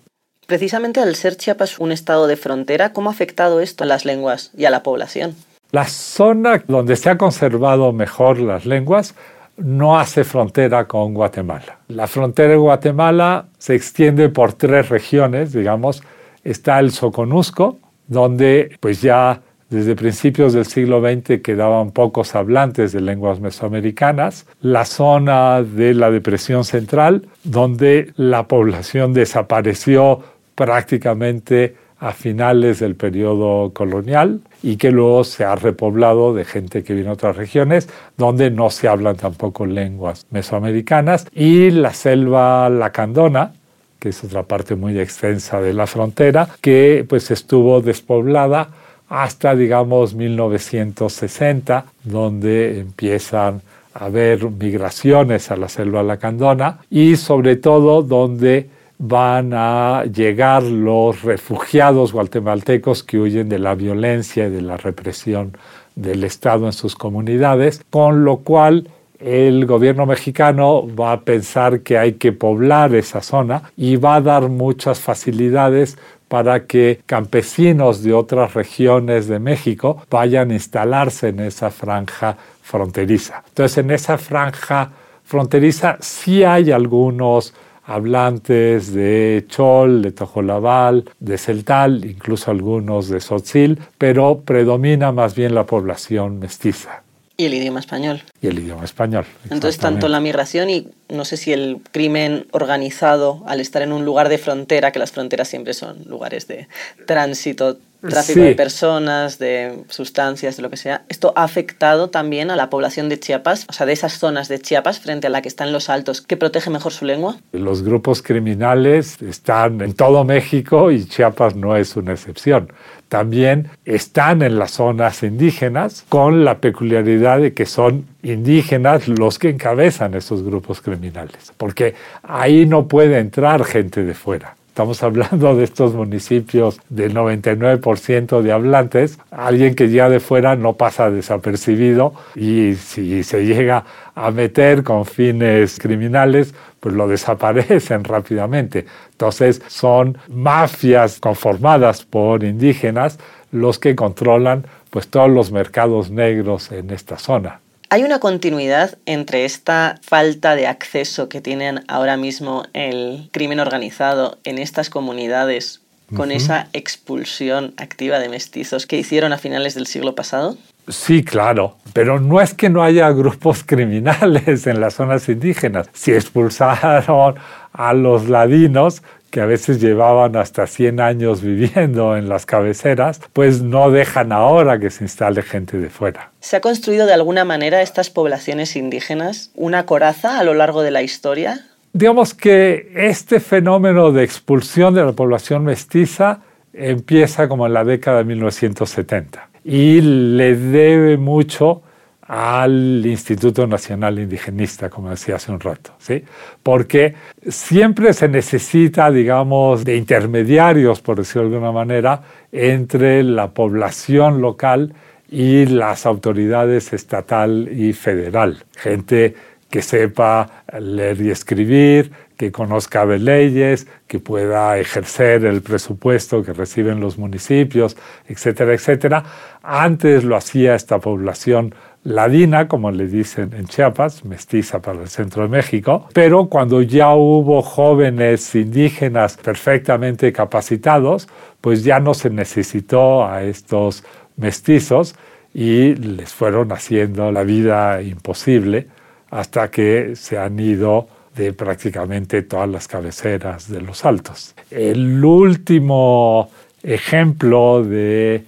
Precisamente 0.46 1.00
al 1.00 1.14
ser 1.14 1.36
Chiapas 1.36 1.78
un 1.78 1.92
estado 1.92 2.26
de 2.26 2.36
frontera, 2.36 2.92
¿cómo 2.92 3.10
ha 3.10 3.12
afectado 3.12 3.60
esto 3.60 3.84
a 3.84 3.86
las 3.86 4.04
lenguas 4.04 4.50
y 4.56 4.66
a 4.66 4.70
la 4.70 4.82
población? 4.82 5.34
La 5.70 5.84
zona 5.84 6.62
donde 6.66 6.96
se 6.96 7.10
ha 7.10 7.18
conservado 7.18 7.92
mejor 7.92 8.38
las 8.38 8.64
lenguas 8.64 9.14
no 9.58 9.98
hace 9.98 10.24
frontera 10.24 10.86
con 10.86 11.12
Guatemala. 11.12 11.78
La 11.88 12.06
frontera 12.06 12.50
de 12.50 12.56
Guatemala 12.56 13.46
se 13.58 13.74
extiende 13.74 14.28
por 14.28 14.54
tres 14.54 14.88
regiones, 14.88 15.52
digamos. 15.52 16.02
Está 16.44 16.78
el 16.78 16.92
Soconusco, 16.92 17.78
donde 18.06 18.76
pues 18.80 19.02
ya 19.02 19.42
desde 19.68 19.94
principios 19.94 20.54
del 20.54 20.64
siglo 20.64 21.02
XX 21.02 21.42
quedaban 21.42 21.90
pocos 21.90 22.34
hablantes 22.34 22.92
de 22.92 23.02
lenguas 23.02 23.40
mesoamericanas, 23.40 24.46
la 24.62 24.86
zona 24.86 25.62
de 25.62 25.92
la 25.92 26.10
Depresión 26.10 26.64
Central, 26.64 27.28
donde 27.44 28.12
la 28.16 28.44
población 28.44 29.12
desapareció 29.12 30.22
prácticamente 30.54 31.76
a 32.00 32.12
finales 32.12 32.78
del 32.78 32.94
periodo 32.94 33.72
colonial 33.72 34.40
y 34.62 34.76
que 34.76 34.90
luego 34.90 35.24
se 35.24 35.44
ha 35.44 35.56
repoblado 35.56 36.32
de 36.34 36.44
gente 36.44 36.84
que 36.84 36.94
viene 36.94 37.08
de 37.08 37.14
otras 37.14 37.36
regiones 37.36 37.88
donde 38.16 38.50
no 38.50 38.70
se 38.70 38.88
hablan 38.88 39.16
tampoco 39.16 39.66
lenguas 39.66 40.26
mesoamericanas. 40.30 41.26
Y 41.32 41.70
la 41.70 41.92
selva 41.92 42.68
lacandona 42.68 43.52
que 43.98 44.10
es 44.10 44.24
otra 44.24 44.44
parte 44.44 44.76
muy 44.76 44.98
extensa 44.98 45.60
de 45.60 45.72
la 45.72 45.86
frontera 45.86 46.48
que 46.60 47.04
pues 47.08 47.30
estuvo 47.30 47.80
despoblada 47.80 48.68
hasta 49.08 49.54
digamos 49.54 50.14
1960 50.14 51.86
donde 52.04 52.80
empiezan 52.80 53.62
a 53.94 54.04
haber 54.06 54.50
migraciones 54.50 55.50
a 55.50 55.56
la 55.56 55.68
selva 55.68 56.02
lacandona 56.02 56.78
y 56.90 57.16
sobre 57.16 57.56
todo 57.56 58.02
donde 58.02 58.68
van 58.98 59.52
a 59.54 60.04
llegar 60.04 60.64
los 60.64 61.22
refugiados 61.22 62.12
guatemaltecos 62.12 63.04
que 63.04 63.18
huyen 63.18 63.48
de 63.48 63.60
la 63.60 63.74
violencia 63.74 64.48
y 64.48 64.50
de 64.50 64.62
la 64.62 64.76
represión 64.76 65.56
del 65.94 66.24
Estado 66.24 66.66
en 66.66 66.72
sus 66.72 66.96
comunidades, 66.96 67.84
con 67.90 68.24
lo 68.24 68.38
cual 68.38 68.88
el 69.20 69.66
gobierno 69.66 70.06
mexicano 70.06 70.84
va 70.94 71.12
a 71.12 71.20
pensar 71.20 71.80
que 71.80 71.98
hay 71.98 72.14
que 72.14 72.32
poblar 72.32 72.94
esa 72.94 73.20
zona 73.20 73.62
y 73.76 73.96
va 73.96 74.16
a 74.16 74.20
dar 74.20 74.48
muchas 74.48 75.00
facilidades 75.00 75.98
para 76.28 76.66
que 76.66 77.00
campesinos 77.06 78.02
de 78.02 78.12
otras 78.12 78.54
regiones 78.54 79.26
de 79.26 79.38
México 79.38 80.02
vayan 80.10 80.50
a 80.50 80.54
instalarse 80.54 81.28
en 81.28 81.40
esa 81.40 81.70
franja 81.70 82.36
fronteriza. 82.62 83.42
Entonces, 83.48 83.78
en 83.78 83.90
esa 83.90 84.18
franja 84.18 84.90
fronteriza 85.24 85.96
sí 86.00 86.44
hay 86.44 86.70
algunos 86.70 87.54
hablantes 87.88 88.92
de 88.92 89.46
Chol, 89.48 90.02
de 90.02 90.12
Tojolabal, 90.12 91.04
de 91.18 91.38
Celtal, 91.38 92.04
incluso 92.04 92.50
algunos 92.50 93.08
de 93.08 93.18
Sotzil, 93.18 93.80
pero 93.96 94.40
predomina 94.40 95.10
más 95.10 95.34
bien 95.34 95.54
la 95.54 95.64
población 95.64 96.38
mestiza. 96.38 97.02
Y 97.38 97.46
el 97.46 97.54
idioma 97.54 97.80
español. 97.80 98.20
Y 98.42 98.48
el 98.48 98.58
idioma 98.58 98.84
español. 98.84 99.24
Entonces, 99.44 99.78
tanto 99.78 100.08
la 100.08 100.20
migración 100.20 100.68
y 100.68 100.88
no 101.08 101.24
sé 101.24 101.36
si 101.36 101.52
el 101.52 101.78
crimen 101.92 102.46
organizado, 102.50 103.42
al 103.46 103.60
estar 103.60 103.80
en 103.80 103.92
un 103.92 104.04
lugar 104.04 104.28
de 104.28 104.38
frontera, 104.38 104.90
que 104.90 104.98
las 104.98 105.12
fronteras 105.12 105.48
siempre 105.48 105.72
son 105.72 106.02
lugares 106.08 106.46
de 106.46 106.68
tránsito, 107.06 107.78
tráfico 108.00 108.40
de 108.40 108.54
personas, 108.54 109.38
de 109.38 109.84
sustancias, 109.88 110.56
de 110.56 110.62
lo 110.62 110.70
que 110.70 110.76
sea, 110.76 111.02
¿esto 111.08 111.32
ha 111.36 111.44
afectado 111.44 112.10
también 112.10 112.50
a 112.50 112.56
la 112.56 112.70
población 112.70 113.08
de 113.08 113.18
Chiapas, 113.18 113.66
o 113.68 113.72
sea, 113.72 113.86
de 113.86 113.92
esas 113.92 114.18
zonas 114.18 114.48
de 114.48 114.58
Chiapas 114.60 115.00
frente 115.00 115.26
a 115.26 115.30
la 115.30 115.42
que 115.42 115.48
están 115.48 115.72
los 115.72 115.88
altos, 115.88 116.20
que 116.20 116.36
protege 116.36 116.70
mejor 116.70 116.92
su 116.92 117.04
lengua? 117.04 117.36
Los 117.52 117.82
grupos 117.82 118.22
criminales 118.22 119.20
están 119.22 119.80
en 119.80 119.94
todo 119.94 120.24
México 120.24 120.90
y 120.90 121.04
Chiapas 121.04 121.56
no 121.56 121.76
es 121.76 121.96
una 121.96 122.12
excepción. 122.12 122.72
También 123.08 123.70
están 123.86 124.42
en 124.42 124.58
las 124.58 124.72
zonas 124.72 125.22
indígenas 125.22 126.04
con 126.10 126.44
la 126.44 126.58
peculiaridad 126.58 127.40
de 127.40 127.54
que 127.54 127.64
son 127.64 128.06
indígenas 128.22 129.08
los 129.08 129.38
que 129.38 129.48
encabezan 129.48 130.14
esos 130.14 130.42
grupos 130.42 130.82
criminales, 130.82 131.52
porque 131.56 131.94
ahí 132.22 132.66
no 132.66 132.86
puede 132.86 133.18
entrar 133.18 133.64
gente 133.64 134.04
de 134.04 134.12
fuera. 134.12 134.57
Estamos 134.78 135.02
hablando 135.02 135.56
de 135.56 135.64
estos 135.64 135.92
municipios 135.92 136.80
del 136.88 137.12
99% 137.12 138.42
de 138.42 138.52
hablantes. 138.52 139.18
Alguien 139.32 139.74
que 139.74 139.88
llega 139.88 140.08
de 140.08 140.20
fuera 140.20 140.54
no 140.54 140.74
pasa 140.74 141.10
desapercibido 141.10 142.12
y 142.36 142.76
si 142.76 143.24
se 143.24 143.44
llega 143.44 143.84
a 144.14 144.30
meter 144.30 144.84
con 144.84 145.04
fines 145.04 145.80
criminales, 145.80 146.54
pues 146.78 146.94
lo 146.94 147.08
desaparecen 147.08 148.04
rápidamente. 148.04 148.86
Entonces 149.10 149.60
son 149.66 150.16
mafias 150.28 151.18
conformadas 151.18 152.04
por 152.04 152.44
indígenas 152.44 153.18
los 153.50 153.80
que 153.80 153.96
controlan 153.96 154.64
pues 154.90 155.08
todos 155.08 155.28
los 155.28 155.50
mercados 155.50 156.12
negros 156.12 156.70
en 156.70 156.90
esta 156.90 157.18
zona. 157.18 157.58
¿Hay 157.90 158.04
una 158.04 158.18
continuidad 158.18 158.98
entre 159.06 159.46
esta 159.46 159.98
falta 160.02 160.54
de 160.54 160.66
acceso 160.66 161.30
que 161.30 161.40
tienen 161.40 161.84
ahora 161.88 162.18
mismo 162.18 162.64
el 162.74 163.30
crimen 163.32 163.60
organizado 163.60 164.36
en 164.44 164.58
estas 164.58 164.90
comunidades 164.90 165.80
con 166.14 166.30
esa 166.30 166.68
expulsión 166.74 167.72
activa 167.78 168.18
de 168.18 168.28
mestizos 168.28 168.86
que 168.86 168.98
hicieron 168.98 169.32
a 169.32 169.38
finales 169.38 169.74
del 169.74 169.86
siglo 169.86 170.14
pasado? 170.14 170.58
Sí, 170.88 171.22
claro, 171.22 171.76
pero 171.94 172.20
no 172.20 172.40
es 172.42 172.52
que 172.52 172.68
no 172.68 172.82
haya 172.82 173.10
grupos 173.10 173.64
criminales 173.64 174.66
en 174.66 174.80
las 174.80 174.94
zonas 174.94 175.28
indígenas. 175.28 175.88
Si 175.94 176.12
expulsaron 176.12 177.36
a 177.72 177.92
los 177.94 178.28
ladinos, 178.28 179.02
que 179.30 179.40
a 179.40 179.46
veces 179.46 179.80
llevaban 179.80 180.36
hasta 180.36 180.66
100 180.66 181.00
años 181.00 181.42
viviendo 181.42 182.16
en 182.16 182.28
las 182.28 182.46
cabeceras, 182.46 183.20
pues 183.32 183.62
no 183.62 183.90
dejan 183.90 184.32
ahora 184.32 184.78
que 184.78 184.90
se 184.90 185.04
instale 185.04 185.42
gente 185.42 185.78
de 185.78 185.90
fuera. 185.90 186.30
¿Se 186.40 186.56
ha 186.56 186.60
construido 186.60 187.06
de 187.06 187.12
alguna 187.12 187.44
manera 187.44 187.82
estas 187.82 188.10
poblaciones 188.10 188.76
indígenas 188.76 189.50
una 189.54 189.86
coraza 189.86 190.38
a 190.38 190.44
lo 190.44 190.54
largo 190.54 190.82
de 190.82 190.90
la 190.90 191.02
historia? 191.02 191.66
Digamos 191.92 192.34
que 192.34 192.92
este 192.94 193.40
fenómeno 193.40 194.12
de 194.12 194.24
expulsión 194.24 194.94
de 194.94 195.04
la 195.04 195.12
población 195.12 195.64
mestiza 195.64 196.40
empieza 196.72 197.48
como 197.48 197.66
en 197.66 197.72
la 197.74 197.84
década 197.84 198.18
de 198.18 198.24
1970 198.24 199.48
y 199.64 200.00
le 200.00 200.54
debe 200.54 201.16
mucho 201.16 201.82
al 202.28 203.04
Instituto 203.06 203.66
Nacional 203.66 204.18
Indigenista, 204.18 204.90
como 204.90 205.08
decía 205.08 205.36
hace 205.36 205.50
un 205.50 205.60
rato, 205.60 205.92
¿sí? 205.98 206.22
Porque 206.62 207.14
siempre 207.48 208.12
se 208.12 208.28
necesita, 208.28 209.10
digamos, 209.10 209.82
de 209.82 209.96
intermediarios, 209.96 211.00
por 211.00 211.16
decirlo 211.16 211.48
de 211.48 211.54
alguna 211.56 211.72
manera, 211.72 212.22
entre 212.52 213.22
la 213.22 213.48
población 213.48 214.42
local 214.42 214.92
y 215.30 215.64
las 215.66 216.04
autoridades 216.04 216.92
estatal 216.92 217.66
y 217.72 217.94
federal. 217.94 218.62
Gente 218.76 219.34
que 219.70 219.80
sepa 219.80 220.64
leer 220.78 221.20
y 221.22 221.30
escribir, 221.30 222.10
que 222.36 222.52
conozca 222.52 223.04
de 223.04 223.18
leyes, 223.18 223.86
que 224.06 224.20
pueda 224.20 224.78
ejercer 224.78 225.44
el 225.44 225.60
presupuesto 225.60 226.42
que 226.42 226.52
reciben 226.52 227.00
los 227.00 227.18
municipios, 227.18 227.96
etcétera, 228.26 228.74
etcétera. 228.74 229.24
Antes 229.62 230.24
lo 230.24 230.36
hacía 230.36 230.74
esta 230.74 230.98
población 230.98 231.74
ladina, 232.08 232.68
como 232.68 232.90
le 232.90 233.06
dicen 233.06 233.52
en 233.52 233.66
Chiapas, 233.66 234.24
mestiza 234.24 234.80
para 234.80 235.02
el 235.02 235.08
centro 235.08 235.42
de 235.42 235.48
México, 235.48 236.08
pero 236.14 236.46
cuando 236.46 236.80
ya 236.80 237.14
hubo 237.14 237.60
jóvenes 237.62 238.54
indígenas 238.54 239.36
perfectamente 239.36 240.32
capacitados, 240.32 241.28
pues 241.60 241.84
ya 241.84 242.00
no 242.00 242.14
se 242.14 242.30
necesitó 242.30 243.26
a 243.26 243.42
estos 243.42 244.04
mestizos 244.36 245.14
y 245.52 245.94
les 245.96 246.32
fueron 246.32 246.72
haciendo 246.72 247.30
la 247.30 247.42
vida 247.42 248.00
imposible 248.00 248.86
hasta 249.30 249.70
que 249.70 250.16
se 250.16 250.38
han 250.38 250.58
ido 250.58 251.08
de 251.36 251.52
prácticamente 251.52 252.42
todas 252.42 252.68
las 252.68 252.88
cabeceras 252.88 253.70
de 253.70 253.82
los 253.82 254.04
altos. 254.04 254.54
El 254.70 255.22
último 255.22 256.50
ejemplo 256.82 257.84
de 257.84 258.44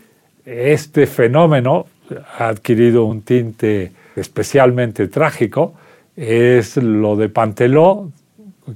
este 0.47 1.07
fenómeno 1.07 1.87
ha 2.39 2.49
adquirido 2.49 3.05
un 3.05 3.23
tinte 3.23 3.93
especialmente 4.17 5.09
trágico 5.09 5.75
es 6.17 6.77
lo 6.77 7.17
de 7.17 7.29
Panteló, 7.29 8.11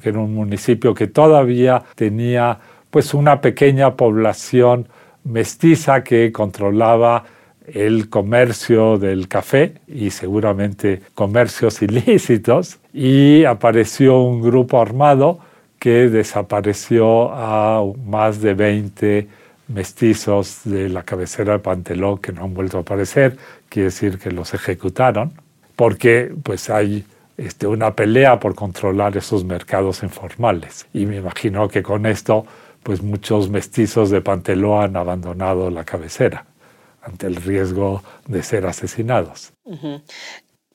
que 0.01 0.09
era 0.09 0.21
un 0.21 0.35
municipio 0.35 0.95
que 0.95 1.09
todavía 1.09 1.83
tenía 1.95 2.59
pues 2.91 3.13
una 3.13 3.41
pequeña 3.41 3.97
población 3.97 4.89
mestiza 5.25 6.03
que 6.03 6.33
controlaba 6.33 7.25
el 7.67 8.09
comercio 8.09 8.99
del 8.99 9.29
café 9.29 9.75
y 9.89 10.11
seguramente 10.11 11.03
comercios 11.15 11.83
ilícitos. 11.83 12.79
Y 12.93 13.45
apareció 13.45 14.21
un 14.21 14.41
grupo 14.41 14.81
armado 14.81 15.39
que 15.79 16.09
desapareció 16.09 17.31
a 17.33 17.85
más 18.07 18.41
de 18.41 18.55
20 18.55 19.29
mestizos 19.69 20.61
de 20.65 20.89
la 20.89 21.03
cabecera 21.03 21.55
de 21.55 21.59
Panteló 21.59 22.21
que 22.21 22.33
no 22.33 22.45
han 22.45 22.55
vuelto 22.55 22.79
a 22.79 22.81
aparecer, 22.83 23.37
quiere 23.69 23.87
decir 23.87 24.19
que 24.19 24.31
los 24.31 24.55
ejecutaron, 24.55 25.33
porque 25.77 26.35
pues 26.43 26.71
hay 26.71 27.05
este, 27.37 27.67
una 27.67 27.95
pelea 27.95 28.39
por 28.39 28.55
controlar 28.55 29.17
esos 29.17 29.45
mercados 29.45 30.03
informales. 30.03 30.87
Y 30.93 31.07
me 31.07 31.17
imagino 31.17 31.69
que 31.69 31.83
con 31.83 32.07
esto 32.07 32.47
pues 32.83 33.03
muchos 33.03 33.49
mestizos 33.49 34.11
de 34.11 34.21
Panteló 34.21 34.81
han 34.81 34.97
abandonado 34.97 35.71
la 35.71 35.85
cabecera 35.85 36.45
ante 37.03 37.27
el 37.27 37.37
riesgo 37.37 38.03
de 38.27 38.43
ser 38.43 38.67
asesinados. 38.67 39.53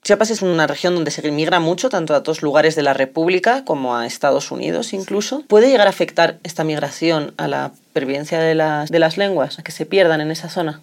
Chiapas 0.04 0.32
es 0.32 0.42
una 0.42 0.66
región 0.66 0.96
donde 0.96 1.12
se 1.12 1.30
migra 1.32 1.60
mucho, 1.60 1.90
tanto 1.90 2.16
a 2.16 2.18
otros 2.18 2.42
lugares 2.42 2.76
de 2.76 2.84
la 2.84 2.94
República 2.94 3.64
como 3.66 3.96
a 3.96 4.06
Estados 4.06 4.52
Unidos 4.52 4.94
incluso. 4.94 5.44
¿Puede 5.48 5.70
llegar 5.70 5.88
a 5.88 5.92
afectar 5.92 6.38
esta 6.44 6.64
migración 6.64 7.34
a 7.38 7.48
la 7.48 7.72
pervivencia 7.94 8.40
de 8.40 8.56
las, 8.56 8.90
de 8.90 9.00
las 9.00 9.18
lenguas, 9.18 9.60
a 9.60 9.64
que 9.64 9.72
se 9.72 9.86
pierdan 9.86 10.22
en 10.22 10.32
esa 10.32 10.50
zona? 10.50 10.82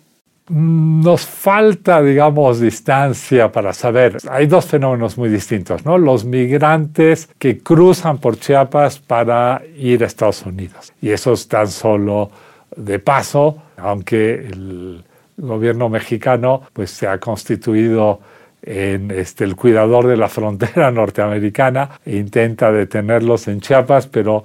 Nos 0.49 1.27
falta, 1.27 2.01
digamos, 2.03 2.61
distancia 2.61 3.51
para 3.51 3.73
saber. 3.73 4.19
Hay 4.31 4.47
dos 4.47 4.67
fenómenos 4.67 5.19
muy 5.19 5.29
distintos, 5.29 5.85
¿no? 5.85 5.99
Los 5.99 6.25
migrantes 6.25 7.29
que 7.39 7.59
cruzan 7.59 8.19
por 8.19 8.39
Chiapas 8.39 9.01
para 9.01 9.63
ir 9.77 10.05
a 10.05 10.07
Estados 10.07 10.43
Unidos. 10.43 10.93
Y 11.03 11.11
eso 11.11 11.33
es 11.33 11.49
tan 11.49 11.67
solo 11.67 12.31
de 12.77 13.01
paso, 13.01 13.61
aunque 13.77 14.35
el 14.35 15.03
gobierno 15.37 15.89
mexicano 15.89 16.63
pues, 16.73 16.91
se 16.91 17.09
ha 17.09 17.19
constituido 17.19 18.21
en 18.67 19.13
este, 19.13 19.45
el 19.45 19.55
cuidador 19.57 20.09
de 20.09 20.17
la 20.17 20.29
frontera 20.37 20.91
norteamericana 20.91 22.01
intenta 22.05 22.73
detenerlos 22.73 23.49
en 23.49 23.61
Chiapas, 23.61 24.09
pero 24.09 24.45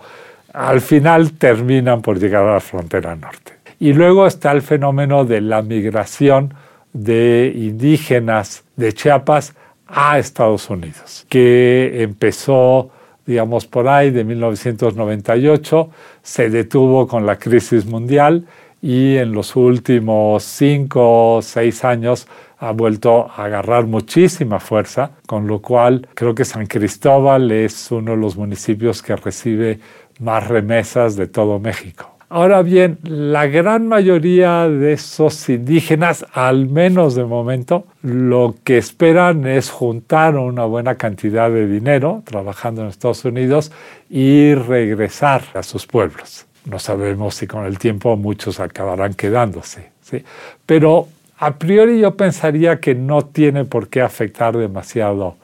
al 0.53 0.81
final 0.81 1.33
terminan 1.33 2.01
por 2.01 2.19
llegar 2.19 2.43
a 2.43 2.53
la 2.53 2.59
frontera 2.59 3.15
norte. 3.15 3.53
Y 3.79 3.93
luego 3.93 4.27
está 4.27 4.51
el 4.51 4.61
fenómeno 4.61 5.25
de 5.25 5.41
la 5.41 5.61
migración 5.61 6.53
de 6.93 7.51
indígenas 7.55 8.63
de 8.75 8.93
Chiapas 8.93 9.55
a 9.87 10.19
Estados 10.19 10.69
Unidos, 10.69 11.25
que 11.27 12.03
empezó, 12.03 12.91
digamos, 13.25 13.65
por 13.65 13.87
ahí 13.87 14.11
de 14.11 14.23
1998, 14.23 15.89
se 16.21 16.49
detuvo 16.49 17.07
con 17.07 17.25
la 17.25 17.37
crisis 17.37 17.85
mundial 17.85 18.45
y 18.81 19.17
en 19.17 19.31
los 19.31 19.55
últimos 19.55 20.43
cinco 20.43 21.35
o 21.35 21.41
seis 21.41 21.83
años 21.83 22.27
ha 22.61 22.71
vuelto 22.71 23.27
a 23.35 23.45
agarrar 23.45 23.87
muchísima 23.87 24.59
fuerza, 24.59 25.11
con 25.25 25.47
lo 25.47 25.61
cual 25.61 26.07
creo 26.13 26.35
que 26.35 26.45
San 26.45 26.67
Cristóbal 26.67 27.51
es 27.51 27.91
uno 27.91 28.11
de 28.11 28.17
los 28.17 28.37
municipios 28.37 29.01
que 29.01 29.15
recibe 29.15 29.79
más 30.19 30.47
remesas 30.47 31.15
de 31.15 31.25
todo 31.25 31.59
México. 31.59 32.11
Ahora 32.29 32.61
bien, 32.61 32.99
la 33.03 33.47
gran 33.47 33.87
mayoría 33.87 34.69
de 34.69 34.93
esos 34.93 35.49
indígenas, 35.49 36.23
al 36.33 36.67
menos 36.67 37.15
de 37.15 37.25
momento, 37.25 37.87
lo 38.03 38.55
que 38.63 38.77
esperan 38.77 39.47
es 39.47 39.71
juntar 39.71 40.37
una 40.37 40.63
buena 40.65 40.95
cantidad 40.95 41.49
de 41.49 41.67
dinero 41.67 42.21
trabajando 42.25 42.83
en 42.83 42.89
Estados 42.89 43.25
Unidos 43.25 43.71
y 44.07 44.53
regresar 44.53 45.41
a 45.55 45.63
sus 45.63 45.87
pueblos. 45.87 46.45
No 46.65 46.77
sabemos 46.77 47.33
si 47.33 47.47
con 47.47 47.65
el 47.65 47.79
tiempo 47.79 48.15
muchos 48.15 48.59
acabarán 48.59 49.15
quedándose. 49.15 49.89
¿sí? 50.01 50.23
Pero 50.65 51.07
a 51.41 51.57
priori 51.57 51.99
yo 51.99 52.15
pensaría 52.15 52.79
que 52.79 52.93
no 52.93 53.23
tiene 53.23 53.65
por 53.65 53.89
qué 53.89 54.01
afectar 54.01 54.55
demasiado 54.55 55.37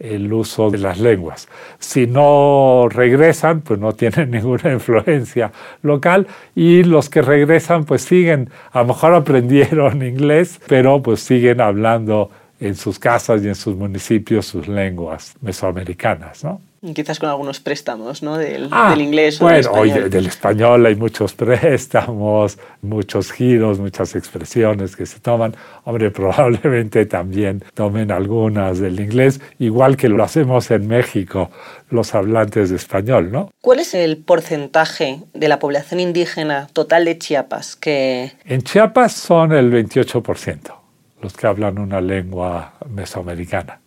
el 0.00 0.32
uso 0.32 0.68
de 0.68 0.78
las 0.78 0.98
lenguas. 0.98 1.46
Si 1.78 2.08
no 2.08 2.88
regresan, 2.90 3.60
pues 3.60 3.78
no 3.78 3.92
tienen 3.92 4.30
ninguna 4.32 4.72
influencia 4.72 5.52
local 5.82 6.26
y 6.56 6.82
los 6.82 7.08
que 7.08 7.22
regresan 7.22 7.84
pues 7.84 8.02
siguen, 8.02 8.50
a 8.72 8.80
lo 8.80 8.86
mejor 8.86 9.14
aprendieron 9.14 10.02
inglés, 10.06 10.60
pero 10.66 11.00
pues 11.00 11.20
siguen 11.20 11.60
hablando 11.60 12.30
en 12.58 12.74
sus 12.74 12.98
casas 12.98 13.44
y 13.44 13.46
en 13.46 13.54
sus 13.54 13.76
municipios 13.76 14.46
sus 14.46 14.66
lenguas 14.66 15.36
mesoamericanas, 15.40 16.42
¿no? 16.42 16.60
Quizás 16.92 17.18
con 17.18 17.28
algunos 17.28 17.60
préstamos, 17.60 18.22
¿no? 18.22 18.36
Del, 18.36 18.68
Ah, 18.70 18.90
del 18.90 19.00
inglés 19.00 19.40
o 19.40 19.44
bueno, 19.44 19.56
del 19.56 19.64
español. 19.66 20.02
hoy 20.02 20.10
del 20.10 20.26
español 20.26 20.86
hay 20.86 20.96
muchos 20.96 21.32
préstamos, 21.44 22.58
muchos 22.82 23.32
giros, 23.32 23.78
muchas 23.78 24.14
expresiones 24.14 24.96
que 24.96 25.06
se 25.06 25.20
toman. 25.20 25.54
Hombre, 25.84 26.10
probablemente 26.12 27.06
también 27.06 27.62
tomen 27.74 28.10
algunas 28.10 28.78
del 28.80 29.00
inglés, 29.00 29.40
igual 29.58 29.96
que 29.96 30.08
lo 30.08 30.22
hacemos 30.22 30.70
en 30.70 30.86
México 30.86 31.50
los 31.90 32.14
hablantes 32.14 32.70
de 32.70 32.76
español, 32.76 33.30
¿no? 33.30 33.50
¿Cuál 33.60 33.80
es 33.80 33.94
el 33.94 34.16
porcentaje 34.16 35.20
de 35.32 35.48
la 35.48 35.58
población 35.58 36.00
indígena 36.00 36.66
total 36.72 37.04
de 37.04 37.18
Chiapas 37.18 37.76
que 37.76 38.32
En 38.44 38.62
Chiapas 38.62 39.12
son 39.12 39.52
el 39.52 39.70
28% 39.72 40.74
los 41.22 41.32
que 41.34 41.46
hablan 41.46 41.78
una 41.78 42.02
lengua 42.02 42.74
mesoamericana. 42.90 43.80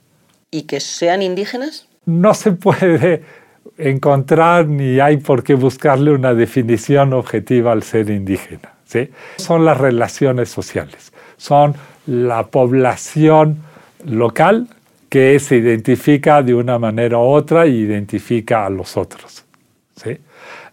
y 0.50 0.64
que 0.64 0.80
sean 0.80 1.22
indígenas? 1.22 1.88
No 2.08 2.34
se 2.34 2.54
puede 2.54 3.22
encontrar 3.78 4.68
ni 4.68 5.00
hay 5.00 5.18
por 5.18 5.44
qué 5.44 5.54
buscarle 5.54 6.12
una 6.12 6.34
definición 6.34 7.14
objetiva 7.14 7.74
al 7.74 7.84
ser 7.84 8.10
indígena. 8.10 8.74
¿sí? 8.86 9.12
Son 9.36 9.66
las 9.66 9.78
relaciones 9.78 10.50
sociales, 10.50 11.12
son 11.36 11.76
la 12.08 12.48
población 12.48 13.58
local 14.06 14.68
que 15.10 15.38
se 15.40 15.58
identifica 15.58 16.42
de 16.42 16.54
una 16.54 16.80
manera 16.80 17.18
u 17.18 17.22
otra 17.22 17.66
e 17.66 17.70
identifica 17.70 18.66
a 18.66 18.70
los 18.70 18.98
otros. 18.98 19.46
¿sí? 19.96 20.18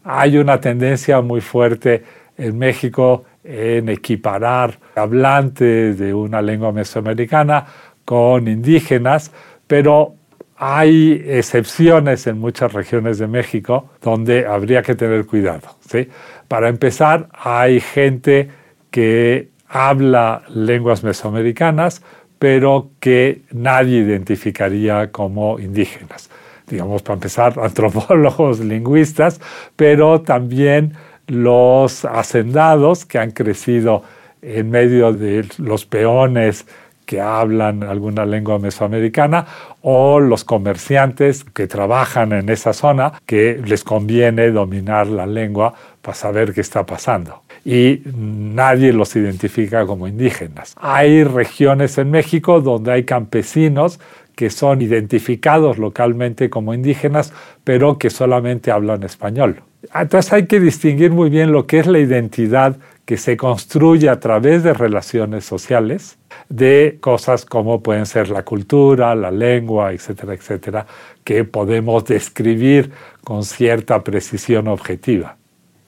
Hay 0.04 0.38
una 0.38 0.60
tendencia 0.60 1.20
muy 1.20 1.40
fuerte 1.40 2.04
en 2.38 2.56
México 2.56 3.24
en 3.42 3.88
equiparar 3.88 4.78
hablantes 4.94 5.98
de 5.98 6.14
una 6.14 6.40
lengua 6.40 6.72
mesoamericana 6.72 7.66
con 8.04 8.48
indígenas, 8.48 9.30
pero 9.66 10.14
hay 10.56 11.24
excepciones 11.26 12.26
en 12.26 12.38
muchas 12.38 12.72
regiones 12.72 13.18
de 13.18 13.26
México 13.26 13.90
donde 14.00 14.46
habría 14.46 14.82
que 14.82 14.94
tener 14.94 15.26
cuidado. 15.26 15.76
¿sí? 15.88 16.08
Para 16.48 16.68
empezar, 16.68 17.28
hay 17.32 17.80
gente 17.80 18.48
que 18.90 19.48
habla 19.68 20.42
lenguas 20.48 21.02
mesoamericanas, 21.02 22.02
pero 22.38 22.90
que 23.00 23.42
nadie 23.50 23.98
identificaría 23.98 25.10
como 25.10 25.58
indígenas. 25.58 26.30
Digamos, 26.68 27.02
para 27.02 27.14
empezar, 27.14 27.58
antropólogos, 27.62 28.60
lingüistas, 28.60 29.40
pero 29.76 30.20
también 30.20 30.92
los 31.26 32.04
hacendados 32.04 33.04
que 33.04 33.18
han 33.18 33.32
crecido 33.32 34.02
en 34.42 34.70
medio 34.70 35.12
de 35.12 35.46
los 35.58 35.86
peones 35.86 36.66
que 37.06 37.20
hablan 37.20 37.82
alguna 37.82 38.24
lengua 38.26 38.58
mesoamericana 38.58 39.46
o 39.82 40.20
los 40.20 40.44
comerciantes 40.44 41.44
que 41.44 41.66
trabajan 41.66 42.32
en 42.32 42.48
esa 42.48 42.72
zona 42.72 43.14
que 43.26 43.60
les 43.64 43.84
conviene 43.84 44.50
dominar 44.50 45.06
la 45.06 45.26
lengua 45.26 45.74
para 46.00 46.14
saber 46.14 46.52
qué 46.52 46.60
está 46.60 46.84
pasando. 46.84 47.42
Y 47.64 48.02
nadie 48.14 48.92
los 48.92 49.16
identifica 49.16 49.86
como 49.86 50.06
indígenas. 50.06 50.74
Hay 50.78 51.24
regiones 51.24 51.96
en 51.98 52.10
México 52.10 52.60
donde 52.60 52.92
hay 52.92 53.04
campesinos 53.04 54.00
que 54.34 54.50
son 54.50 54.82
identificados 54.82 55.78
localmente 55.78 56.50
como 56.50 56.74
indígenas, 56.74 57.32
pero 57.62 57.98
que 57.98 58.10
solamente 58.10 58.70
hablan 58.70 59.02
español. 59.04 59.62
Entonces 59.94 60.32
hay 60.32 60.46
que 60.46 60.60
distinguir 60.60 61.10
muy 61.10 61.30
bien 61.30 61.52
lo 61.52 61.66
que 61.66 61.78
es 61.78 61.86
la 61.86 61.98
identidad 61.98 62.76
que 63.04 63.16
se 63.16 63.36
construye 63.36 64.08
a 64.08 64.18
través 64.18 64.62
de 64.62 64.72
relaciones 64.72 65.44
sociales, 65.44 66.18
de 66.48 66.98
cosas 67.00 67.44
como 67.44 67.82
pueden 67.82 68.06
ser 68.06 68.30
la 68.30 68.44
cultura, 68.44 69.14
la 69.14 69.30
lengua, 69.30 69.92
etcétera, 69.92 70.34
etcétera, 70.34 70.86
que 71.22 71.44
podemos 71.44 72.04
describir 72.04 72.90
con 73.22 73.44
cierta 73.44 74.02
precisión 74.02 74.68
objetiva. 74.68 75.36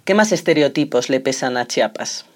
¿Qué 0.04 0.14
más 0.14 0.30
estereotipos 0.32 1.08
le 1.08 1.20
pesan 1.20 1.56
a 1.56 1.66
Chiapas? 1.66 2.26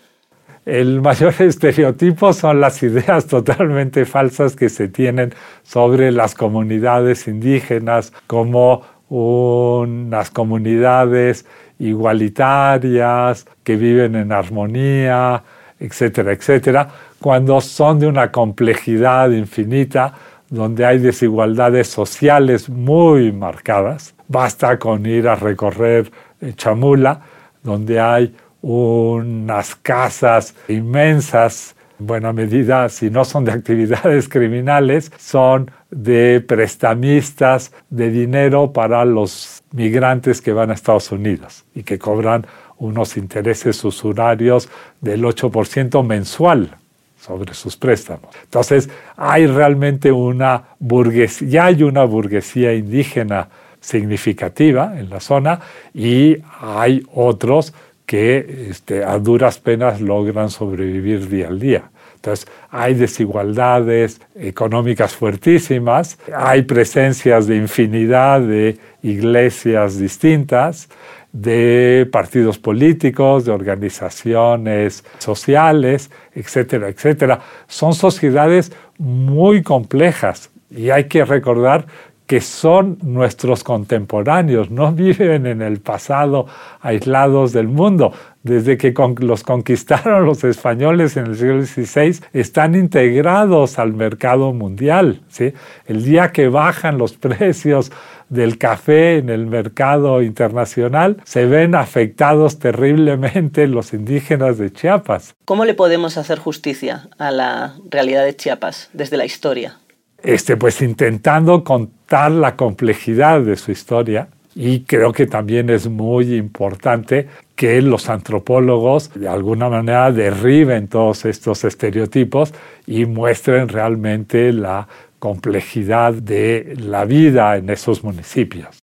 El 0.64 1.00
mayor 1.00 1.34
estereotipo 1.40 2.32
son 2.32 2.60
las 2.60 2.82
ideas 2.82 3.26
totalmente 3.26 4.04
falsas 4.04 4.56
que 4.56 4.68
se 4.68 4.88
tienen 4.88 5.34
sobre 5.62 6.10
las 6.10 6.34
comunidades 6.34 7.28
indígenas 7.28 8.12
como 8.26 8.82
unas 9.08 10.30
comunidades 10.30 11.44
igualitarias, 11.80 13.46
que 13.64 13.76
viven 13.76 14.14
en 14.14 14.30
armonía, 14.30 15.42
etcétera, 15.78 16.32
etcétera, 16.32 16.88
cuando 17.20 17.60
son 17.60 17.98
de 17.98 18.06
una 18.06 18.30
complejidad 18.30 19.30
infinita, 19.30 20.14
donde 20.48 20.84
hay 20.84 20.98
desigualdades 20.98 21.88
sociales 21.88 22.68
muy 22.68 23.32
marcadas. 23.32 24.14
Basta 24.28 24.78
con 24.78 25.06
ir 25.06 25.28
a 25.28 25.34
recorrer 25.34 26.10
Chamula, 26.56 27.20
donde 27.62 28.00
hay 28.00 28.34
unas 28.62 29.74
casas 29.76 30.54
inmensas, 30.68 31.74
en 31.74 31.79
buena 32.00 32.32
medida, 32.32 32.88
si 32.88 33.10
no 33.10 33.24
son 33.24 33.44
de 33.44 33.52
actividades 33.52 34.28
criminales, 34.30 35.12
son 35.18 35.70
de 35.90 36.40
prestamistas 36.40 37.72
de 37.90 38.10
dinero 38.10 38.72
para 38.72 39.04
los 39.04 39.62
migrantes 39.72 40.40
que 40.40 40.52
van 40.52 40.70
a 40.70 40.74
Estados 40.74 41.12
Unidos 41.12 41.64
y 41.74 41.82
que 41.82 41.98
cobran 41.98 42.46
unos 42.78 43.16
intereses 43.16 43.84
usurarios 43.84 44.68
del 45.00 45.22
8% 45.22 46.04
mensual 46.04 46.76
sobre 47.20 47.52
sus 47.54 47.76
préstamos. 47.76 48.30
Entonces, 48.44 48.88
hay 49.16 49.46
realmente 49.46 50.10
una 50.10 50.62
burguesía, 50.78 51.48
ya 51.48 51.64
hay 51.66 51.82
una 51.82 52.04
burguesía 52.04 52.72
indígena 52.72 53.48
significativa 53.80 54.98
en 54.98 55.10
la 55.10 55.20
zona 55.20 55.60
y 55.92 56.38
hay 56.60 57.02
otros 57.12 57.74
que 58.10 58.66
este, 58.70 59.04
a 59.04 59.20
duras 59.20 59.60
penas 59.60 60.00
logran 60.00 60.50
sobrevivir 60.50 61.28
día 61.28 61.46
al 61.46 61.60
día. 61.60 61.84
Entonces, 62.16 62.48
hay 62.68 62.94
desigualdades 62.94 64.20
económicas 64.34 65.14
fuertísimas, 65.14 66.18
hay 66.34 66.62
presencias 66.62 67.46
de 67.46 67.54
infinidad 67.54 68.40
de 68.40 68.78
iglesias 69.04 69.96
distintas, 69.96 70.88
de 71.30 72.08
partidos 72.10 72.58
políticos, 72.58 73.44
de 73.44 73.52
organizaciones 73.52 75.04
sociales, 75.18 76.10
etcétera, 76.34 76.88
etcétera. 76.88 77.38
Son 77.68 77.94
sociedades 77.94 78.72
muy 78.98 79.62
complejas 79.62 80.50
y 80.68 80.90
hay 80.90 81.04
que 81.04 81.24
recordar 81.24 81.86
que 82.30 82.40
son 82.40 82.96
nuestros 83.02 83.64
contemporáneos, 83.64 84.70
no 84.70 84.92
viven 84.92 85.46
en 85.46 85.62
el 85.62 85.80
pasado 85.80 86.46
aislados 86.80 87.52
del 87.52 87.66
mundo. 87.66 88.12
Desde 88.44 88.78
que 88.78 88.94
los 89.18 89.42
conquistaron 89.42 90.26
los 90.26 90.44
españoles 90.44 91.16
en 91.16 91.26
el 91.26 91.36
siglo 91.36 91.60
XVI, 91.60 92.24
están 92.32 92.76
integrados 92.76 93.80
al 93.80 93.94
mercado 93.94 94.52
mundial. 94.52 95.22
¿sí? 95.26 95.52
El 95.86 96.04
día 96.04 96.30
que 96.30 96.46
bajan 96.46 96.98
los 96.98 97.14
precios 97.26 97.90
del 98.28 98.58
café 98.58 99.18
en 99.18 99.28
el 99.28 99.46
mercado 99.46 100.22
internacional, 100.22 101.16
se 101.24 101.46
ven 101.46 101.74
afectados 101.74 102.60
terriblemente 102.60 103.66
los 103.66 103.92
indígenas 103.92 104.56
de 104.56 104.72
Chiapas. 104.72 105.34
¿Cómo 105.44 105.64
le 105.64 105.74
podemos 105.74 106.16
hacer 106.16 106.38
justicia 106.38 107.08
a 107.18 107.32
la 107.32 107.74
realidad 107.90 108.24
de 108.24 108.36
Chiapas 108.36 108.88
desde 108.92 109.16
la 109.16 109.24
historia? 109.24 109.80
Este, 110.22 110.56
pues 110.56 110.82
intentando 110.82 111.64
contar 111.64 112.30
la 112.30 112.56
complejidad 112.56 113.40
de 113.40 113.56
su 113.56 113.72
historia 113.72 114.28
y 114.54 114.80
creo 114.80 115.12
que 115.12 115.26
también 115.26 115.70
es 115.70 115.88
muy 115.88 116.34
importante 116.34 117.28
que 117.54 117.80
los 117.80 118.08
antropólogos 118.08 119.12
de 119.14 119.28
alguna 119.28 119.68
manera 119.68 120.10
derriben 120.10 120.88
todos 120.88 121.24
estos 121.24 121.64
estereotipos 121.64 122.52
y 122.86 123.06
muestren 123.06 123.68
realmente 123.68 124.52
la 124.52 124.88
complejidad 125.18 126.14
de 126.14 126.74
la 126.78 127.04
vida 127.04 127.56
en 127.56 127.70
esos 127.70 128.02
municipios. 128.02 128.79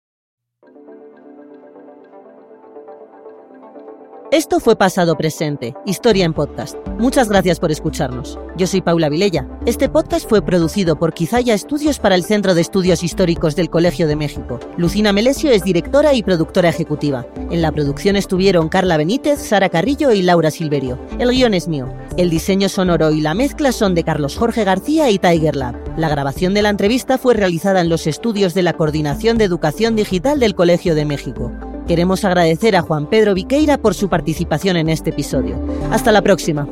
Esto 4.33 4.59
fue 4.59 4.75
Pasado 4.75 5.15
Presente, 5.15 5.75
Historia 5.85 6.25
en 6.25 6.33
Podcast. 6.33 6.75
Muchas 6.97 7.29
gracias 7.29 7.59
por 7.59 7.69
escucharnos. 7.69 8.39
Yo 8.57 8.65
soy 8.65 8.81
Paula 8.81 9.07
Vilella. 9.07 9.47
Este 9.67 9.89
podcast 9.89 10.27
fue 10.27 10.41
producido 10.41 10.97
por 10.97 11.13
Quizaya 11.13 11.53
Estudios 11.53 11.99
para 11.99 12.15
el 12.15 12.23
Centro 12.23 12.55
de 12.55 12.61
Estudios 12.61 13.03
Históricos 13.03 13.55
del 13.55 13.69
Colegio 13.69 14.07
de 14.07 14.15
México. 14.15 14.59
Lucina 14.75 15.13
Melesio 15.13 15.51
es 15.51 15.63
directora 15.63 16.15
y 16.15 16.23
productora 16.23 16.69
ejecutiva. 16.69 17.27
En 17.51 17.61
la 17.61 17.71
producción 17.71 18.15
estuvieron 18.15 18.69
Carla 18.69 18.97
Benítez, 18.97 19.37
Sara 19.37 19.69
Carrillo 19.69 20.11
y 20.11 20.23
Laura 20.23 20.49
Silverio. 20.49 20.97
El 21.19 21.29
guion 21.29 21.53
es 21.53 21.67
mío. 21.67 21.93
El 22.17 22.31
diseño 22.31 22.69
sonoro 22.69 23.11
y 23.11 23.21
la 23.21 23.35
mezcla 23.35 23.71
son 23.71 23.93
de 23.93 24.03
Carlos 24.03 24.35
Jorge 24.35 24.63
García 24.63 25.11
y 25.11 25.19
Tiger 25.19 25.55
Lab. 25.55 25.75
La 25.95 26.09
grabación 26.09 26.55
de 26.55 26.63
la 26.63 26.69
entrevista 26.69 27.19
fue 27.19 27.35
realizada 27.35 27.81
en 27.81 27.89
los 27.89 28.07
estudios 28.07 28.55
de 28.55 28.63
la 28.63 28.73
Coordinación 28.73 29.37
de 29.37 29.45
Educación 29.45 29.95
Digital 29.95 30.39
del 30.39 30.55
Colegio 30.55 30.95
de 30.95 31.05
México. 31.05 31.51
Queremos 31.87 32.23
agradecer 32.23 32.75
a 32.75 32.81
Juan 32.81 33.07
Pedro 33.07 33.33
Viqueira 33.33 33.77
por 33.77 33.93
su 33.93 34.07
participación 34.07 34.77
en 34.77 34.89
este 34.89 35.09
episodio. 35.09 35.55
Hasta 35.91 36.11
la 36.11 36.21
próxima. 36.21 36.67